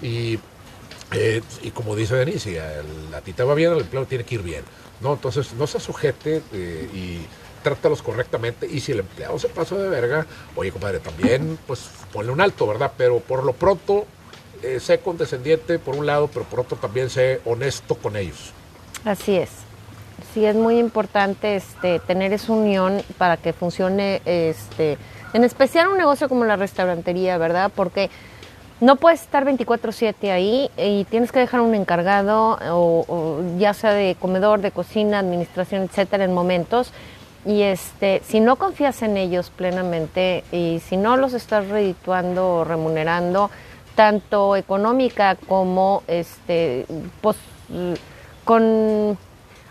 [0.02, 0.38] y
[1.12, 2.82] eh, y como dice Denis, si a,
[3.24, 4.64] ti te va bien, el empleado tiene que ir bien.
[5.00, 5.12] ¿no?
[5.12, 7.26] Entonces, no se sujete eh, y
[7.62, 8.66] trátalos correctamente.
[8.66, 12.66] Y si el empleado se pasó de verga, oye, compadre, también, pues ponle un alto,
[12.66, 12.92] ¿verdad?
[12.96, 14.06] Pero por lo pronto,
[14.62, 18.52] eh, sé condescendiente por un lado, pero por otro también sé honesto con ellos.
[19.04, 19.50] Así es.
[20.32, 24.98] Sí, es muy importante este, tener esa unión para que funcione, este,
[25.32, 27.70] en especial un negocio como la restaurantería, ¿verdad?
[27.74, 28.10] Porque
[28.80, 34.16] no puedes estar 24/7 ahí y tienes que dejar un encargado, o, ya sea de
[34.20, 36.92] comedor, de cocina, administración, etcétera, en momentos.
[37.44, 42.64] Y este, si no confías en ellos plenamente y si no los estás redituando o
[42.64, 43.50] remunerando,
[43.94, 46.86] tanto económica como este,
[47.20, 47.36] pues,
[48.44, 49.16] con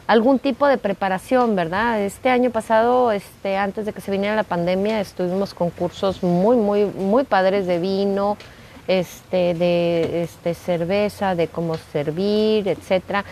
[0.08, 2.00] algún tipo de preparación, ¿verdad?
[2.02, 6.58] Este año pasado, este, antes de que se viniera la pandemia, estuvimos con cursos muy,
[6.58, 8.38] muy, muy padres de vino,
[8.88, 13.26] este, de este, cerveza, de cómo servir, etcétera,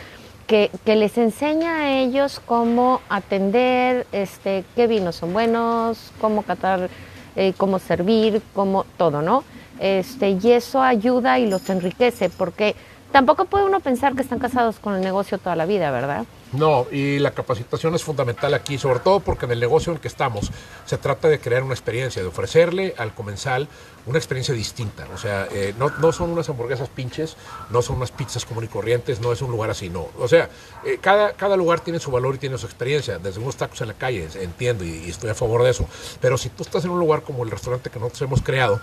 [0.47, 6.89] que, que, les enseña a ellos cómo atender, este, qué vinos son buenos, cómo catar,
[7.35, 9.43] eh, cómo servir, cómo todo, ¿no?
[9.79, 12.75] Este, y eso ayuda y los enriquece, porque
[13.11, 16.25] tampoco puede uno pensar que están casados con el negocio toda la vida, ¿verdad?
[16.53, 20.01] No, y la capacitación es fundamental aquí, sobre todo porque en el negocio en el
[20.01, 20.51] que estamos
[20.85, 23.67] se trata de crear una experiencia, de ofrecerle al comensal
[24.05, 25.07] una experiencia distinta.
[25.15, 27.37] O sea, eh, no, son unas hamburguesas pinches,
[27.71, 30.09] no son unas pizzas común y corrientes, no es un lugar así, no.
[30.19, 30.49] O sea,
[30.85, 33.17] eh, cada, cada lugar tiene su valor y tiene su experiencia.
[33.17, 35.87] Desde unos tacos en la calle, entiendo y, y estoy a favor de eso.
[36.21, 38.79] Pero si tú estás en un lugar como el restaurante que nosotros hemos creado,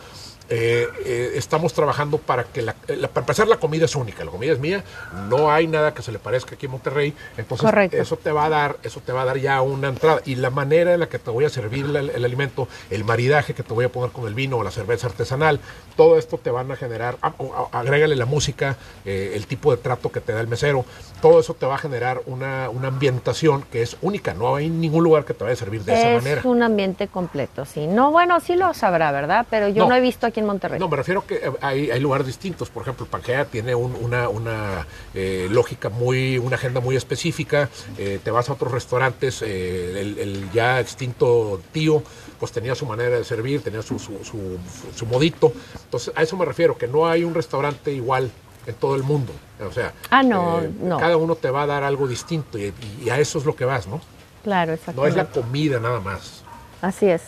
[0.52, 4.32] eh, eh, estamos trabajando para que la, la- para empezar la comida es única, la
[4.32, 4.82] comida es mía,
[5.28, 7.96] no hay nada que se le parezca aquí en Monterrey, entonces Correcto.
[7.96, 10.50] eso te va a dar, eso te va a dar ya una entrada y la
[10.50, 13.72] manera en la que te voy a servir el, el alimento, el maridaje que te
[13.74, 15.60] voy a poner con el vino o la cerveza artesanal,
[15.96, 17.32] todo esto te van a generar, ah,
[17.72, 20.84] a- agrégale la música, eh, el tipo de trato que te da el mesero,
[21.20, 25.04] todo eso te va a generar una, una ambientación que es única, no hay ningún
[25.04, 26.40] lugar que te vaya a servir de esa es manera.
[26.44, 27.86] un ambiente completo, sí.
[27.86, 29.46] No, bueno, sí lo sabrá, ¿verdad?
[29.50, 29.90] Pero yo No.
[29.90, 30.78] no, he visto aquí en Monterrey.
[30.78, 32.70] No, me refiero que eh, hay, hay lugares distintos.
[32.70, 37.49] Por ejemplo, Pangea tiene un- una, una eh, lógica muy, una agenda muy específica.
[37.98, 42.02] Eh, te vas a otros restaurantes, eh, el, el ya extinto tío,
[42.38, 44.58] pues tenía su manera de servir, tenía su, su, su-
[44.96, 45.52] su modito.
[45.84, 48.30] Entonces, a eso me refiero, que no hay un restaurante igual
[48.66, 49.32] en todo el mundo.
[49.66, 50.98] O sea, Ah, no, eh, no.
[50.98, 52.72] cada uno te va a dar algo distinto y,
[53.04, 54.00] y a eso es lo que vas, ¿no?
[54.44, 55.08] Claro, No exactamente.
[55.10, 56.42] es la comida nada más.
[56.80, 57.22] Así es.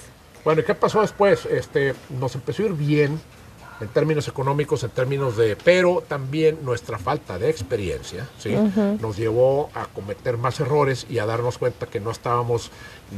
[0.44, 1.44] Bueno, ¿y qué pasó después?
[1.46, 3.20] Este, nos empezó a ir bien
[3.82, 8.54] en términos económicos, en términos de, pero también nuestra falta de experiencia, ¿sí?
[9.00, 12.70] Nos llevó a cometer más errores y a darnos cuenta que no estábamos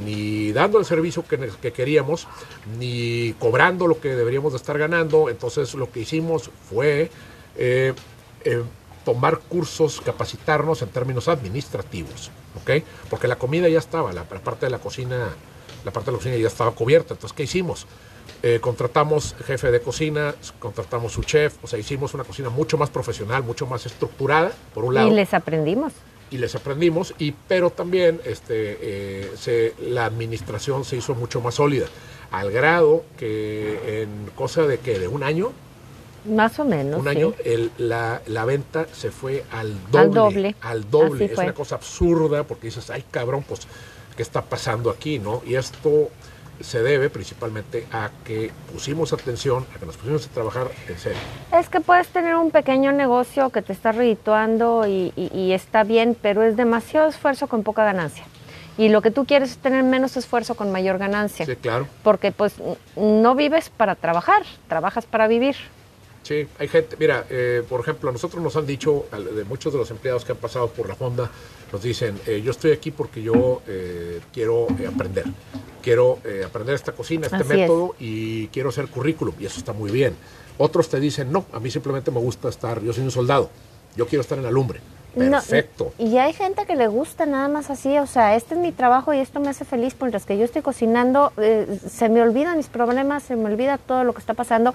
[0.04, 2.26] ni dando el servicio que, que queríamos,
[2.78, 5.28] ni cobrando lo que deberíamos de estar ganando.
[5.28, 7.10] Entonces lo que hicimos fue
[7.56, 7.92] eh,
[8.44, 8.62] eh,
[9.04, 12.30] tomar cursos, capacitarnos en términos administrativos,
[12.62, 12.82] ¿ok?
[13.10, 15.28] Porque la comida ya estaba, la, la parte de la cocina,
[15.84, 17.12] la parte de la cocina ya estaba cubierta.
[17.12, 17.86] Entonces, ¿qué hicimos?
[18.42, 22.90] Eh, contratamos jefe de cocina, contratamos su chef, o sea, hicimos una cocina mucho más
[22.90, 25.92] profesional, mucho más estructurada, por un lado Y les aprendimos.
[26.30, 31.54] y les aprendimos, y, pero también este, eh, se, la administración se hizo mucho más
[31.54, 31.86] sólida,
[32.30, 35.52] al grado que en cosa de que de un año,
[36.26, 36.98] Más o menos.
[36.98, 37.08] un sí.
[37.10, 40.10] año, el- la, la venta se fue al doble.
[40.20, 40.56] doble.
[40.60, 41.24] Al doble.
[41.24, 41.44] Así Es fue.
[41.44, 43.60] una cosa absurda porque dices, ay cabrón, pues,
[44.16, 45.18] ¿qué está pasando aquí?
[45.18, 46.10] no Y esto
[46.60, 51.18] se debe principalmente a que pusimos atención, a que nos pusimos a trabajar en serio.
[51.58, 55.82] Es que puedes tener un pequeño negocio que te está redituando y, y- y está
[55.84, 58.24] bien, pero es demasiado esfuerzo con poca ganancia.
[58.76, 61.46] Y lo que tú quieres es tener menos esfuerzo con mayor ganancia.
[61.46, 61.86] Sí, claro.
[62.02, 62.54] Porque pues
[62.96, 65.54] no vives para trabajar, trabajas para vivir.
[66.24, 69.78] Sí, hay gente, mira, eh, por ejemplo, a nosotros nos han dicho, de muchos de
[69.78, 71.30] los empleados que han pasado por la fonda,
[71.70, 75.26] nos dicen, eh, yo estoy aquí porque yo eh, quiero eh, aprender,
[75.82, 79.74] quiero eh, aprender esta cocina, este Así método y quiero hacer currículum, y eso está
[79.74, 80.16] muy bien.
[80.56, 83.50] Otros te dicen, no, a mí simplemente me gusta estar, yo soy un soldado,
[83.94, 84.80] yo quiero estar en la lumbre.
[85.14, 85.92] No, Perfecto.
[85.98, 89.12] y hay gente que le gusta nada más así, o sea, este es mi trabajo
[89.12, 92.66] y esto me hace feliz, mientras que yo estoy cocinando, eh, se me olvidan mis
[92.66, 94.74] problemas, se me olvida todo lo que está pasando.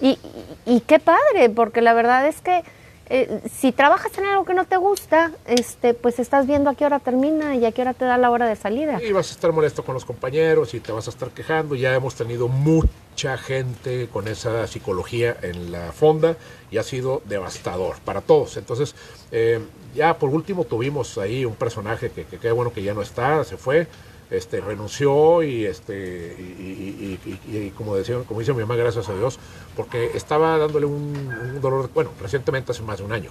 [0.00, 0.18] Y,
[0.66, 2.62] y- qué padre, porque la verdad es que
[3.08, 6.84] eh, si trabajas en algo que no te gusta, este, pues estás viendo a qué
[6.84, 9.00] hora termina y a qué hora te da la hora de salida.
[9.00, 11.76] Y vas a estar molesto con los compañeros y te vas a estar quejando.
[11.76, 16.36] Ya hemos tenido mucha gente con esa psicología en la fonda
[16.70, 18.56] y ha sido devastador para todos.
[18.56, 18.94] Entonces,
[19.30, 19.60] eh,
[19.94, 23.44] ya por último tuvimos ahí un personaje que, que qué bueno que ya no está,
[23.44, 23.86] se fue,
[24.30, 28.76] este, renunció y este y, y- y- y- y como decía, como dice mi mamá,
[28.76, 29.38] gracias a Dios,
[29.76, 31.16] porque estaba dándole un,
[31.54, 33.30] un dolor, bueno, recientemente hace más de un año.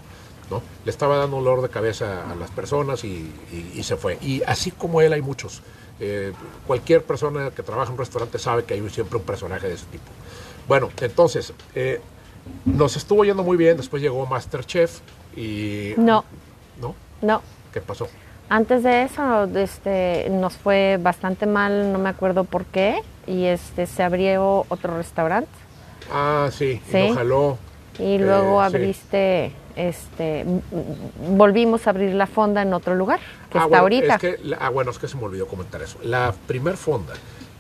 [0.52, 0.62] ¿no?
[0.86, 3.32] Le estaba dando un dolor de cabeza a las personas y
[3.82, 4.20] se fue.
[4.22, 5.64] Y así como él hay muchos.
[6.00, 6.34] Eh,
[6.68, 9.86] cualquier persona que trabaja en un restaurante sabe que hay siempre un personaje de ese
[9.88, 10.04] tipo.
[10.68, 12.00] Bueno, entonces, eh,
[12.66, 15.00] nos estuvo yendo muy bien, después llegó Masterchef
[15.36, 15.94] y...
[15.98, 16.24] No,
[16.80, 16.94] ¿No?
[17.24, 17.42] no.
[17.74, 18.08] ¿Qué pasó?
[18.50, 23.88] Antes de eso, este, nos fue bastante mal, no me acuerdo por qué, y este,
[23.88, 25.50] se abrió otro restaurante.
[26.12, 27.10] Ah, sí, y Sí.
[27.10, 27.58] no jaló.
[27.98, 28.76] Y luego Eh, sí.
[28.76, 33.68] abriste, este, m- m- volvimos a abrir la fonda en otro lugar, que Ah, está
[33.68, 34.16] bueno, ahorita.
[34.16, 35.98] es que ah, bueno, es que se me olvidó comentar eso.
[36.04, 37.14] La primer fonda,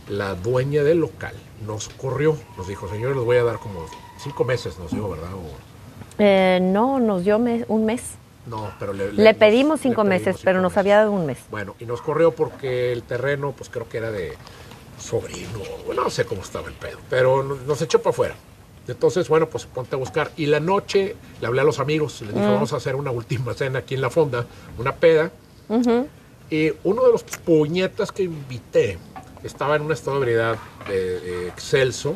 [0.07, 1.33] la dueña del local,
[1.65, 3.85] nos corrió, nos dijo, señores, les voy a dar como
[4.19, 5.33] cinco meses, nos dijo, ¿verdad?
[5.33, 5.75] O-
[6.19, 8.17] Eh, no, nos dio mes- un mes.
[8.47, 10.77] No, pero le, pedimos cinco le meses, pero nos meses.
[10.77, 11.39] había dado un mes.
[11.49, 14.33] Bueno, y nos corrió porque el terreno, pues creo que era de
[14.99, 15.59] sobrino,
[15.95, 18.35] no sé cómo estaba el pedo, pero no- nos echó para afuera.
[18.87, 20.31] Entonces, bueno, pues ponte a buscar.
[20.37, 23.53] Y la noche le hablé a los amigos, les dije, vamos a hacer una última
[23.55, 24.45] cena aquí en la fonda,
[24.77, 25.31] una peda.
[26.51, 28.99] Y uno de los puñetas que invité
[29.43, 32.15] estaba en un estado de ebriedad eh, excelso.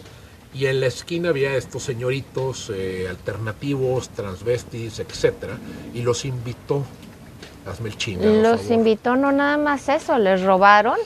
[0.54, 5.58] Y en la esquina había estos señoritos eh, alternativos, transvestis, etcétera,
[5.94, 6.84] y los invitó.
[7.68, 8.42] Hazme el chingado.
[8.42, 10.98] Los invitó no nada más eso, les robaron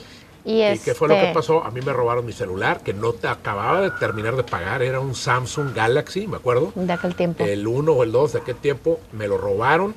[0.46, 1.64] y, ¿Y qué fue lo que este, pasó?
[1.64, 4.82] A mí me robaron mi celular, que no te acababa de terminar de pagar.
[4.82, 6.74] Era un Samsung Galaxy, me acuerdo.
[6.76, 7.46] De aquel tiempo.
[7.46, 9.96] El 1 o el 2 de aquel tiempo me lo robaron.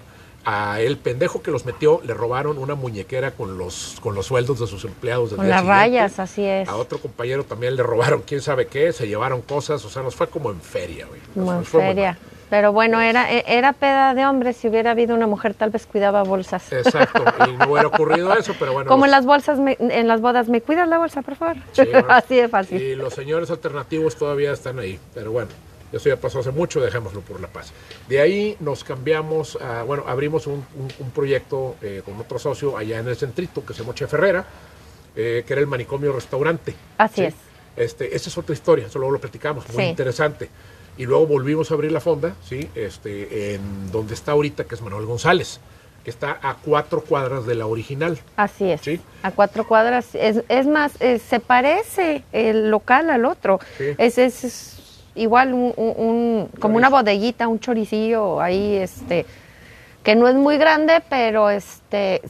[0.48, 4.60] A el pendejo que los metió le robaron una muñequera con los con los sueldos
[4.60, 5.80] de sus empleados del Con las siguiente.
[5.80, 6.68] rayas, así es.
[6.68, 10.14] A otro compañero también le robaron quién sabe qué, se llevaron cosas, o sea, nos
[10.14, 11.20] fue como en feria, güey.
[11.34, 12.16] Como en feria.
[12.48, 14.56] Pero bueno, era, e- era peda de hombres.
[14.56, 16.72] Si hubiera habido una mujer, tal vez cuidaba bolsas.
[16.72, 18.88] Exacto, y no hubiera ocurrido eso, pero bueno.
[18.88, 21.56] Como en las bolsas, me- en las bodas, ¿me cuidas la bolsa, por favor?
[21.72, 22.06] Sí, bueno.
[22.10, 22.80] Así de fácil.
[22.80, 25.48] Y los señores alternativos todavía están ahí, pero bueno,
[25.96, 27.72] eso ya pasó hace mucho, dejémoslo por la paz.
[28.08, 32.76] De ahí nos cambiamos, a, bueno, abrimos un, un- un proyecto eh, con otro socio
[32.76, 34.44] allá en el centrito que se llama Che Ferrera,
[35.14, 36.74] eh, que era el manicomio restaurante.
[36.98, 37.34] Así es.
[37.76, 39.90] Este, esa es otra historia, eso luego lo platicamos, muy Sí.
[39.90, 40.48] interesante.
[40.98, 42.70] Y luego volvimos a abrir la fonda, ¿sí?
[42.74, 45.60] Este, en donde está ahorita, que es Manuel González,
[46.02, 48.18] que está a cuatro cuadras de la original.
[48.36, 48.80] Así es.
[48.80, 48.98] Sí.
[49.22, 50.14] A cuatro cuadras.
[50.14, 53.58] Es, es más, eh, se parece el local al otro.
[53.76, 53.86] Sí.
[53.98, 54.72] Es, es- es
[55.16, 59.26] igual un, como una bodeguita, un choricillo ahí, este,
[60.06, 62.22] que no es muy grande, pero este,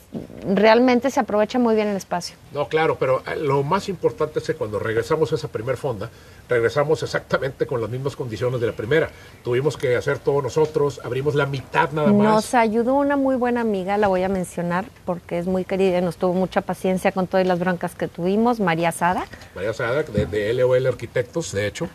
[0.49, 2.35] realmente se aprovecha muy bien el espacio.
[2.55, 6.09] No, claro, pero eh, lo más importante es que cuando regresamos a esa primer fonda,
[6.49, 9.11] regresamos exactamente con las mismas condiciones de la primera.
[9.45, 12.27] Tuvimos que hacer todo nosotros, abrimos la mitad nada más.
[12.27, 16.01] Nos ayudó una muy buena amiga, la voy a mencionar porque es muy querida y
[16.01, 19.27] nos tuvo mucha paciencia con todas las broncas que tuvimos, María Sada.
[19.55, 21.91] María Sada, de, de LOL Arquitectos, de hecho.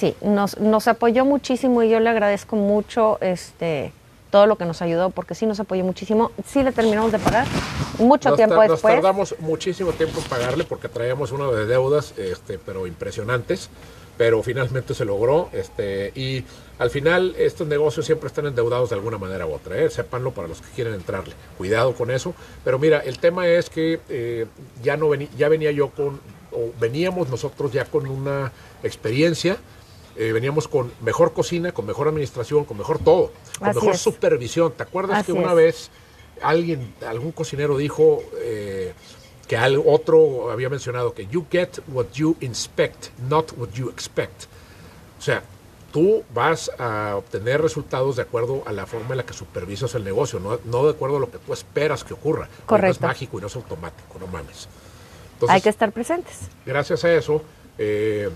[0.00, 3.92] Sí, nos, nos apoyó muchísimo y yo le agradezco mucho este
[4.30, 6.30] todo lo que nos ayudó porque sí nos apoyó muchísimo.
[6.46, 7.46] Sí le terminamos de pagar
[7.98, 8.94] mucho Nos tiempo tar- Nos después.
[8.94, 13.68] tardamos muchísimo tiempo en pagarle porque traíamos una de deudas, este, pero impresionantes.
[14.16, 15.48] Pero finalmente se logró.
[15.52, 16.44] Este, y
[16.78, 19.76] al final, estos negocios siempre están endeudados de alguna manera u otra.
[19.78, 19.90] ¿eh?
[19.90, 21.34] Sépanlo para los que quieren entrarle.
[21.58, 22.32] Cuidado con eso.
[22.64, 24.46] Pero mira, el tema es que eh,
[24.82, 26.20] ya, no vení- ya venía yo con,
[26.52, 29.56] o veníamos nosotros ya con una experiencia.
[30.16, 34.00] Eh, veníamos con mejor cocina, con mejor administración, con mejor todo, con Así mejor es.
[34.00, 34.72] supervisión.
[34.72, 35.56] ¿Te acuerdas Así que una es.
[35.56, 35.90] vez
[36.42, 38.92] alguien, algún cocinero dijo eh,
[39.46, 44.44] que al otro había mencionado que you get what you inspect, not what you expect.
[45.18, 45.42] O sea,
[45.92, 50.04] tú vas a obtener resultados de acuerdo a la forma en la que supervisas el
[50.04, 52.46] negocio, no, no de acuerdo a lo que tú esperas que ocurra.
[52.46, 52.96] Porque No Correcto.
[52.96, 54.68] es mágico y no es automático, no mames.
[55.34, 56.38] Entonces, Hay que estar presentes.
[56.64, 57.42] gracias a eso,
[57.78, 58.30] eh,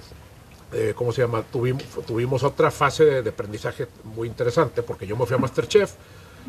[0.75, 1.43] eh, ¿cómo se llama?
[1.43, 5.95] Tuvimos, tuvimos otra fase de, aprendizaje muy interesante porque yo me fui a Masterchef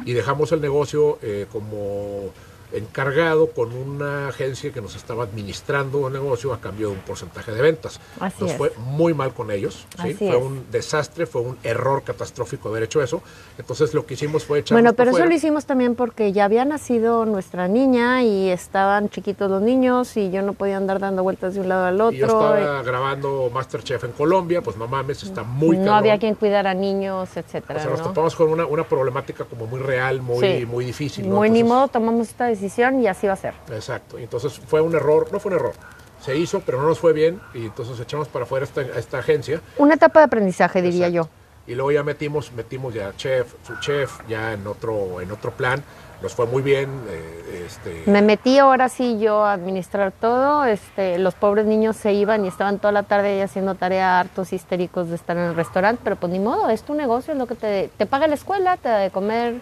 [0.06, 2.32] y dejamos el negocio eh, como
[2.74, 7.52] encargado con una agencia que nos estaba administrando el negocio a cambio de un porcentaje
[7.52, 8.00] de ventas.
[8.20, 8.58] Así nos es.
[8.58, 10.14] fue muy mal con ellos, ¿sí?
[10.14, 10.36] Fue es.
[10.36, 13.22] un desastre, fue un error catastrófico haber hecho eso.
[13.58, 16.66] Entonces lo que hicimos fue echar Bueno, pero eso lo hicimos también porque ya había
[16.66, 21.54] nacido nuestra niña y estaban chiquitos los niños y yo no podía andar dando vueltas
[21.54, 22.56] de un lado al Y yo otro.
[22.56, 26.00] estaba grabando Masterchef en Colombia, pues no mames, está muy no cabrón.
[26.00, 27.80] había quien cuidar a niños, etcétera.
[27.80, 28.06] O sea, nos ¿no?
[28.08, 30.66] topamos con una, una problemática como muy real, muy, Sí.
[30.66, 31.30] muy difícil.
[31.30, 31.36] ¿no?
[31.38, 32.65] Muy ni Entonces, modo, tomamos esta decisión
[33.02, 33.54] y así va a ser.
[33.72, 34.18] Exacto.
[34.18, 35.74] Entonces fue un error, no fue un error.
[36.22, 39.62] Se hizo, pero no nos fue bien y entonces echamos para afuera esta, esta agencia.
[39.78, 41.30] Una etapa de aprendizaje, diría Exacto.
[41.30, 41.72] yo.
[41.72, 45.84] Y luego ya metimos, metimos ya chef, su chef, ya en otro, en otro plan.
[46.22, 46.90] Nos fue muy bien.
[47.10, 50.64] eh, este, Me metí ahora sí yo a administrar todo.
[50.66, 54.54] Este, los pobres niños se iban y estaban toda la tarde ahí haciendo tarea hartos
[54.54, 57.46] histéricos de estar en el restaurante, pero pues ni modo, es tu negocio, es lo
[57.48, 59.56] que te, te paga la escuela, te da de comer.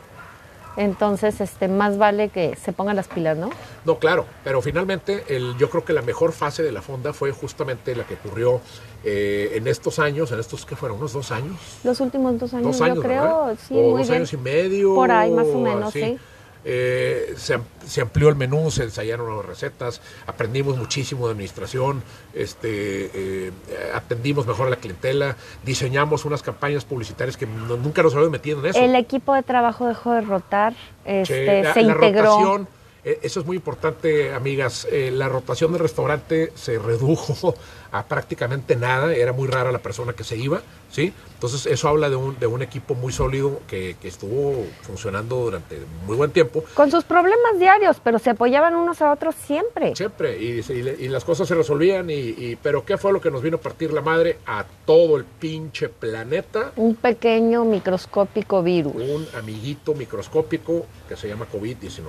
[0.76, 3.50] Entonces, este, más vale que se pongan las pilas, ¿no?
[3.86, 7.32] No, claro, pero finalmente el, yo creo que la mejor fase de la fonda fue
[7.32, 8.62] justamente la que ocurrió
[9.04, 11.58] eh, en estos años, en estos que fueron unos dos años.
[11.84, 13.58] Los últimos dos años, dos años, yo creo, ¿verdad?
[13.68, 14.14] sí, o muy dos bien.
[14.16, 14.96] años y medio.
[14.96, 16.02] Por ahí, más o menos, así.
[16.02, 16.20] sí.
[16.66, 22.02] Eh, se, am- se amplió el menú, se ensayaron nuevas recetas, aprendimos muchísimo de administración,
[22.34, 23.52] este, eh,
[23.94, 28.60] atendimos mejor a la clientela, diseñamos unas campañas publicitarias que no- nunca nos habíamos metido
[28.60, 28.80] en eso.
[28.80, 30.74] El equipo de trabajo dejó de rotar,
[31.06, 32.24] este, Che, la, se la integró.
[32.24, 32.68] rotación,
[33.04, 34.88] eso es muy importante, amigas.
[34.92, 37.56] eh, la rotación del restaurante se redujo
[37.92, 39.14] a prácticamente nada.
[39.14, 41.14] Era muy rara la persona que se iba, ¿sí?
[41.34, 45.78] Entonces, eso habla de un, de un equipo muy sólido que, que estuvo funcionando durante
[46.06, 46.64] muy buen tiempo.
[46.74, 49.96] Con sus problemas diarios, pero se apoyaban unos a otros siempre.
[49.96, 50.62] Siempre, y,
[51.00, 53.60] y las cosas se resolvían, y, y- pero ¿qué fue lo que nos vino a
[53.62, 56.72] partir la madre a todo el pinche planeta?
[56.78, 58.96] Un pequeño microscópico virus.
[58.96, 62.02] un amiguito microscópico que se llama COVID-19.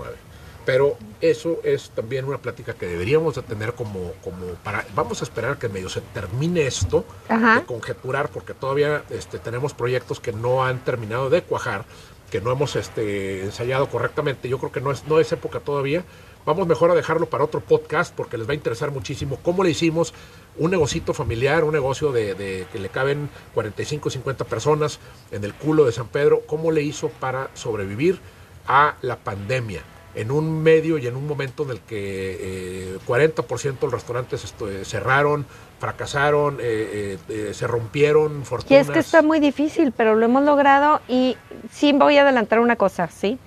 [0.64, 4.87] Pero eso es también una plática que deberíamos de tener como, como para...
[4.94, 7.57] Vamos a esperar que medio se termine esto, Ajá.
[7.57, 11.85] de conjeturar, porque todavía este, tenemos proyectos que no han terminado de cuajar,
[12.31, 14.48] que no hemos este, ensayado correctamente.
[14.48, 16.04] Yo creo que no es, no es época todavía.
[16.46, 19.71] Vamos mejor a dejarlo para otro podcast porque les va a interesar muchísimo cómo le
[19.71, 20.12] hicimos
[20.58, 24.98] un negocito familiar, un negocio de, de que le caben 45, 50 personas
[25.31, 28.19] en el culo de San Pedro, cómo le hizo para sobrevivir
[28.67, 29.83] a la pandemia
[30.15, 34.44] en un medio y en un momento en el que eh, 40% de los restaurantes
[34.44, 35.46] esto, eh, cerraron,
[35.81, 38.71] fracasaron, eh, eh, se rompieron fortunas.
[38.71, 41.37] Y es que está muy difícil, pero lo hemos logrado y
[41.73, 43.38] sí voy a adelantar una cosa, ¿sí?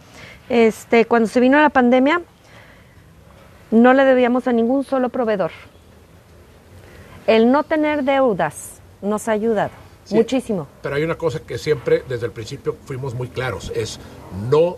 [0.50, 2.22] Este, cuando se vino la pandemia,
[3.72, 5.52] no le debíamos a ningún solo proveedor.
[7.26, 9.72] El no tener deudas nos ha ayudado
[10.06, 10.68] Sí, muchísimo.
[10.82, 14.00] Pero hay una cosa que siempre desde el principio fuimos muy claros, es
[14.50, 14.78] no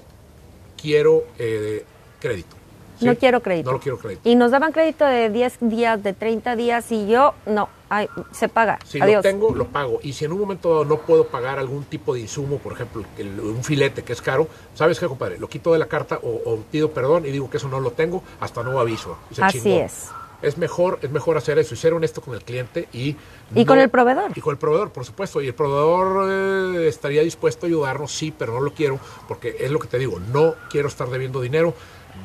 [0.81, 1.85] quiero eh,
[2.19, 2.55] crédito.
[2.99, 3.05] ¿sí?
[3.05, 3.69] No quiero crédito.
[3.71, 4.21] No lo quiero crédito.
[4.27, 8.49] Y nos daban crédito de 10 días, de 30 días y yo, no, ay, se
[8.49, 8.77] paga.
[8.85, 9.17] Si Adiós.
[9.17, 9.99] lo tengo, lo pago.
[10.03, 13.03] Y si en un momento dado no puedo pagar algún tipo de insumo, por ejemplo,
[13.17, 15.37] el- un filete que es caro, ¿sabes qué, compadre?
[15.39, 17.91] Lo quito de la carta o, o pido perdón y digo que eso no lo
[17.91, 19.17] tengo hasta nuevo aviso.
[19.31, 19.79] Se Así chingó.
[19.79, 20.09] es.
[20.41, 23.15] Es mejor, es mejor hacer eso y ser honesto con el cliente y...
[23.53, 24.31] Y con el proveedor.
[24.35, 25.41] Y con el proveedor, por supuesto.
[25.41, 29.69] Y el proveedor eh, estaría dispuesto a ayudarnos, sí, pero no lo quiero, porque es
[29.71, 31.73] lo que te digo, no quiero estar debiendo dinero.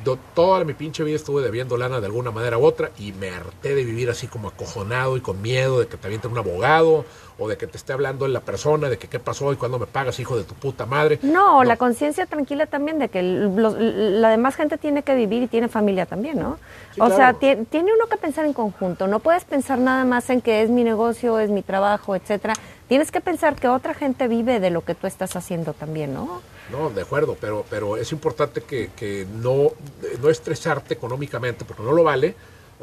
[0.02, 3.30] Do- toda mi pinche vida estuve debiendo lana de alguna manera u otra y me
[3.30, 7.04] harté de vivir así como acojonado y con miedo de que te avienten un abogado
[7.38, 9.78] o de que te esté hablando en la persona de que qué pasó y cuándo
[9.78, 11.18] me pagas, hijo de tu puta madre.
[11.22, 15.46] No, la conciencia tranquila también de que los- la demás gente tiene que vivir y
[15.48, 16.58] tiene familia también, ¿no?
[16.94, 17.38] Sí, o sea, claro.
[17.40, 19.08] tie- tiene uno que pensar en conjunto.
[19.08, 22.54] No puedes pensar nada más en que es mi negocio, es mi trabajo, etcétera.
[22.88, 26.42] Tienes que pensar que otra gente vive de lo que tú estás haciendo también, ¿no?
[26.70, 29.72] No, de acuerdo, pero, pero es importante que, que no,
[30.20, 32.34] no estresarte económicamente porque no lo vale.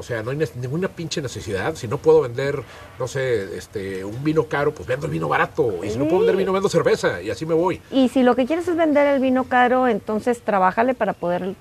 [0.01, 1.75] O sea, no hay ninguna pinche necesidad.
[1.75, 2.63] Si no puedo vender,
[2.97, 5.83] no sé, este, un vino caro, pues vendo el vino barato.
[5.83, 7.21] Y si no puedo vender vino, vendo cerveza.
[7.21, 7.79] Y así me voy.
[7.91, 11.53] Y si lo que quieres es vender el vino caro, entonces trabájale para poder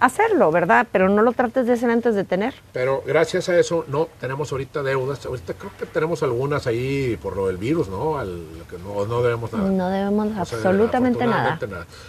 [0.00, 0.86] hacerlo, ¿verdad?
[0.90, 2.54] Pero no lo trates de hacer antes de tener.
[2.72, 5.26] Pero gracias a eso no tenemos ahorita deudas.
[5.26, 8.18] Ahorita creo que tenemos algunas ahí por lo del virus, ¿no?
[8.18, 9.68] Al, que no, no debemos nada.
[9.68, 11.58] No debemos O sea, absolutamente nada.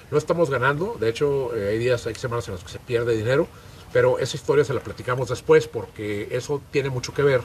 [0.10, 3.18] No estamos ganando, de hecho eh, hay días, hay semanas en las que se pierde
[3.18, 3.50] dinero,
[3.94, 7.42] pero esa historia se la platicamos después porque eso tiene mucho que ver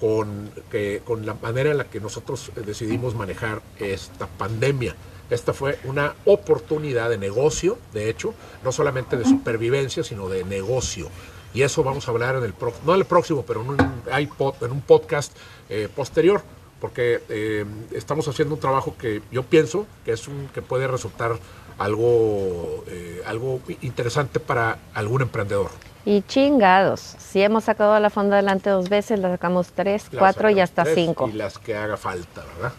[0.00, 4.96] con, que, con la manera en la que nosotros eh, decidimos manejar esta pandemia.
[5.30, 11.08] Esta fue una oportunidad de negocio, de hecho, no solamente de supervivencia, sino de negocio.
[11.54, 13.78] Y eso vamos a hablar en el próximo, no en el próximo, pero en un,
[14.20, 15.34] iPod, en un podcast
[15.70, 16.42] eh, posterior
[16.80, 21.38] porque eh, estamos haciendo un trabajo que yo pienso que es un que puede resultar
[21.78, 25.70] algo eh, algo interesante para algún emprendedor.
[26.06, 30.50] Y chingados, si hemos sacado a la fonda adelante dos veces, la sacamos tres, cuatro
[30.50, 31.28] y hasta tres cinco.
[31.28, 32.72] Y las que haga falta, ¿verdad?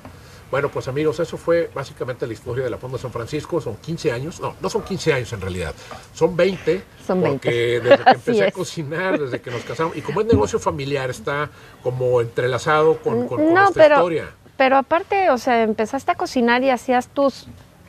[0.51, 3.59] Bueno, pues amigos, eso fue básicamente la historia de la Fonda San Francisco.
[3.59, 5.73] Son 15 años, no, no son 15 años en realidad,
[6.13, 6.83] son 20.
[7.05, 7.39] Son 20.
[7.39, 11.09] Porque desde que empecé a cocinar, desde que nos casamos, y como es negocio familiar,
[11.09, 11.49] está
[11.81, 14.29] como entrelazado con, con, con no, esta pero, historia.
[14.55, 17.47] pero aparte, o sea, empezaste a cocinar y hacías tus,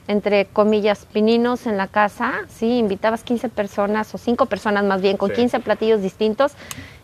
[0.09, 5.17] entre comillas, pininos en la casa, sí, invitabas 15 personas o 5 personas más bien,
[5.17, 5.37] con Sí.
[5.37, 6.53] 15 platillos distintos.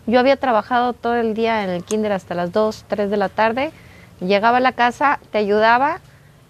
[0.06, 3.28] Yo había trabajado todo el día en el kinder hasta las 2, 3 de la
[3.28, 3.72] tarde,
[4.20, 6.00] llegaba a la casa, te ayudaba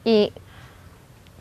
[0.04, 0.32] y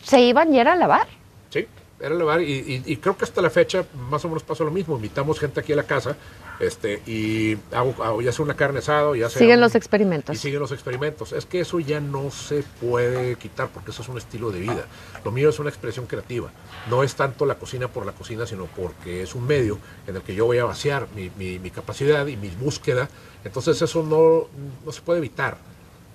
[0.04, 1.08] se iban y era a lavar.
[1.50, 1.68] Sí,
[2.00, 4.72] era lavar y, y- y creo que hasta la fecha más o menos pasa lo
[4.72, 4.96] mismo.
[4.96, 6.16] Invitamos gente aquí a la casa
[6.62, 10.36] este y hago, hago ya sea una carne asada, ya sea Siguen un- los experimentos.
[10.36, 11.32] y siguen los experimentos.
[11.34, 14.86] Es que eso ya no se puede quitar porque eso es un estilo de vida.
[15.26, 16.52] Lo mío es una expresión creativa.
[16.90, 20.22] No es tanto la cocina por la cocina, sino porque es un medio en el
[20.22, 23.10] que yo voy a vaciar mi, mi- mi capacidad y mi búsqueda.
[23.44, 24.48] Entonces eso no,
[24.86, 25.58] no se puede evitar.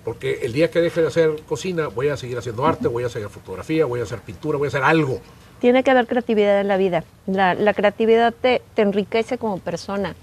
[0.05, 3.07] Porque el día que deje de hacer cocina, voy a seguir haciendo arte, voy a
[3.07, 5.19] hacer fotografía, voy a hacer pintura, voy a hacer algo.
[5.59, 7.03] Tiene que haber creatividad en la vida.
[7.25, 10.15] La, la creatividad te, te enriquece como persona,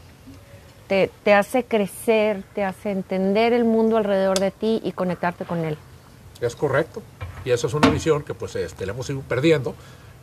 [0.89, 5.65] te, te hace crecer, te hace entender el mundo alrededor de ti y conectarte con
[5.65, 5.77] él.
[6.41, 7.03] Es correcto.
[7.45, 9.75] Y esa es una visión que pues este, la hemos ido perdiendo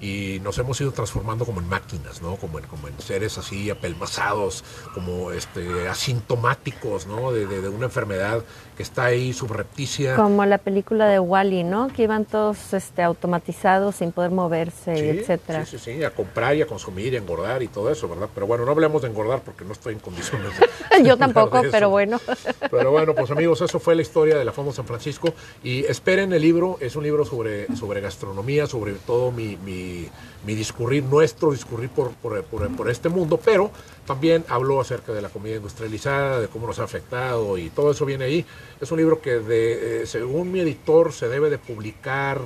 [0.02, 2.36] y nos hemos ido transformando como en máquinas, ¿no?
[2.38, 4.64] Como en, como en seres así apelmazados,
[4.96, 7.32] como este, asintomáticos, ¿no?
[7.32, 8.44] De, de- de una enfermedad
[8.78, 10.16] que está ahí subrepticia.
[10.16, 11.88] Como la película de Wally, ¿no?
[11.90, 15.66] Que iban todos este, automatizados sin poder moverse, Sí, etcétera.
[15.66, 18.30] sí, sí, sí, a comprar y a consumir y a engordar y todo eso, ¿verdad?
[18.34, 21.70] Pero bueno, no hablemos de engordar porque no estoy en condiciones de Yo tampoco, de
[21.70, 22.20] pero bueno.
[22.72, 25.34] Pero bueno, pues amigos, eso fue la historia de la Fondo San Francisco.
[25.64, 30.08] Y esperen el libro, es un libro sobre, sobre gastronomía, sobre todo mi, mi,
[30.46, 33.72] mi discurrir, nuestro discurrir por, por, por- por este mundo, pero
[34.12, 38.06] también habló acerca de la comida industrializada, de cómo nos ha afectado y todo eso
[38.06, 38.46] viene ahí.
[38.82, 42.42] Es un libro que, de, eh, según mi editor, se debe de publicar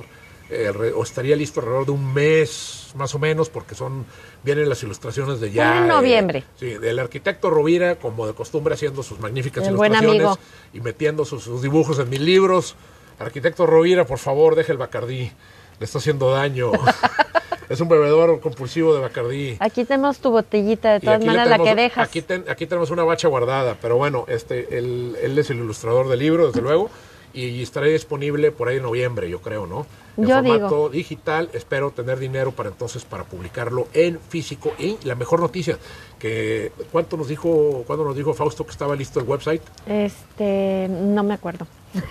[0.48, 4.06] eh, o estaría listo alrededor de un mes más o menos porque son
[4.44, 6.44] vienen las ilustraciones de ya En eh, noviembre.
[6.54, 10.38] sí del arquitecto Rovira como de costumbre haciendo sus magníficas El ilustraciones
[10.72, 12.76] y metiendo sus, sus dibujos en mis libros
[13.18, 15.32] arquitecto Rovira por favor deje el Bacardí
[15.78, 16.72] Le está haciendo daño.
[17.68, 19.56] es un bebedor compulsivo de Bacardí.
[19.60, 22.08] Aquí tenemos tu botellita, de Y todas maneras la que dejas.
[22.08, 26.08] Aquí, ten- aquí tenemos una bacha guardada, pero bueno, este, él, él es el ilustrador
[26.08, 26.90] del libro, desde luego,
[27.34, 29.86] y estará disponible por ahí en noviembre, yo creo, ¿no?
[30.16, 30.88] En Yo formato digo.
[30.88, 34.72] digital, espero tener dinero para entonces para publicarlo en físico.
[34.78, 35.78] Y la mejor noticia,
[36.18, 39.60] que ¿cuánto nos dijo, cuándo nos dijo Fausto que estaba listo el website?
[39.86, 41.66] Este, no me acuerdo.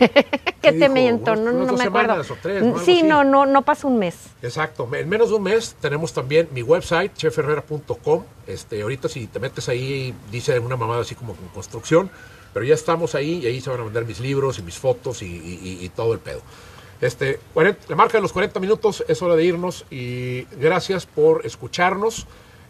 [0.61, 1.35] ¿Qué te miento?
[1.35, 2.21] No, no me acuerdo.
[2.21, 4.15] o tres, sí, no, no, no pasa un mes.
[4.41, 4.87] Exacto.
[4.95, 8.23] En menos de un mes tenemos también mi website, chefherrera.com.
[8.47, 12.09] Este, ahorita si te metes ahí, dice una mamada así como con construcción,
[12.53, 15.21] pero ya estamos ahí y ahí se van a vender mis libros y mis fotos
[15.21, 16.41] y, y- y- y todo el pedo.
[17.01, 21.45] Este, 40 la marca de los 40 minutos es hora de irnos y gracias por
[21.45, 22.27] escucharnos.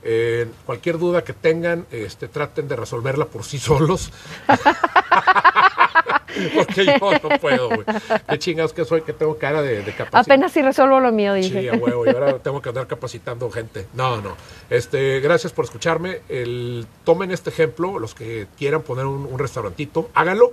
[0.08, 4.12] Eh, cualquier duda que tengan, este, traten de resolverla por sí solos.
[6.54, 7.86] Porque yo no puedo, güey.
[8.30, 10.22] Qué chingados que soy, que tengo cara de, de capacidad.
[10.22, 11.62] Apenas si resuelvo lo mío, dije.
[11.62, 13.88] Sí, a huevo, y ahora tengo que andar capacitando gente.
[13.94, 14.36] No, no.
[14.70, 16.22] Este, gracias por escucharme.
[16.28, 20.52] El, tomen este ejemplo, los que quieran poner un, un restaurantito, háganlo.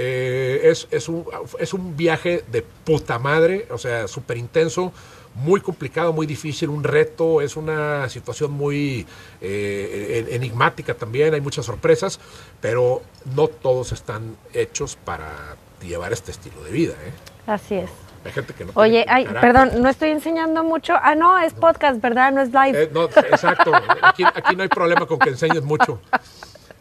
[0.00, 1.24] Eh, es, es, un,
[1.58, 4.92] es un viaje de puta madre, o sea, súper intenso,
[5.34, 9.06] muy complicado, muy difícil, un reto, es una situación muy
[9.40, 12.20] eh, en- enigmática también, hay muchas sorpresas,
[12.60, 13.02] pero
[13.34, 16.94] no todos están hechos para llevar este estilo de vida.
[17.04, 17.12] ¿eh?
[17.48, 17.90] Así es.
[18.24, 20.94] Hay gente que no Oye, ay, perdón, no estoy enseñando mucho.
[21.00, 22.32] Ah, no, es podcast, ¿verdad?
[22.32, 22.82] No es live.
[22.84, 23.72] Eh, no, exacto.
[24.02, 26.00] Aquí, aquí no hay problema con que enseñes mucho.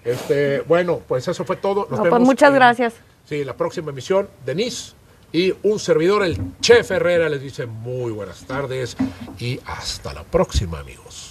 [0.07, 1.81] Este, bueno, pues eso fue todo.
[1.81, 2.93] Nos No, pues vemos muchas en- gracias.
[3.25, 4.93] Sí, la próxima emisión, Denise
[5.33, 8.95] y un servidor, el Chef Herrera, les dice muy buenas tardes
[9.37, 11.26] y hasta la próxima, amigos.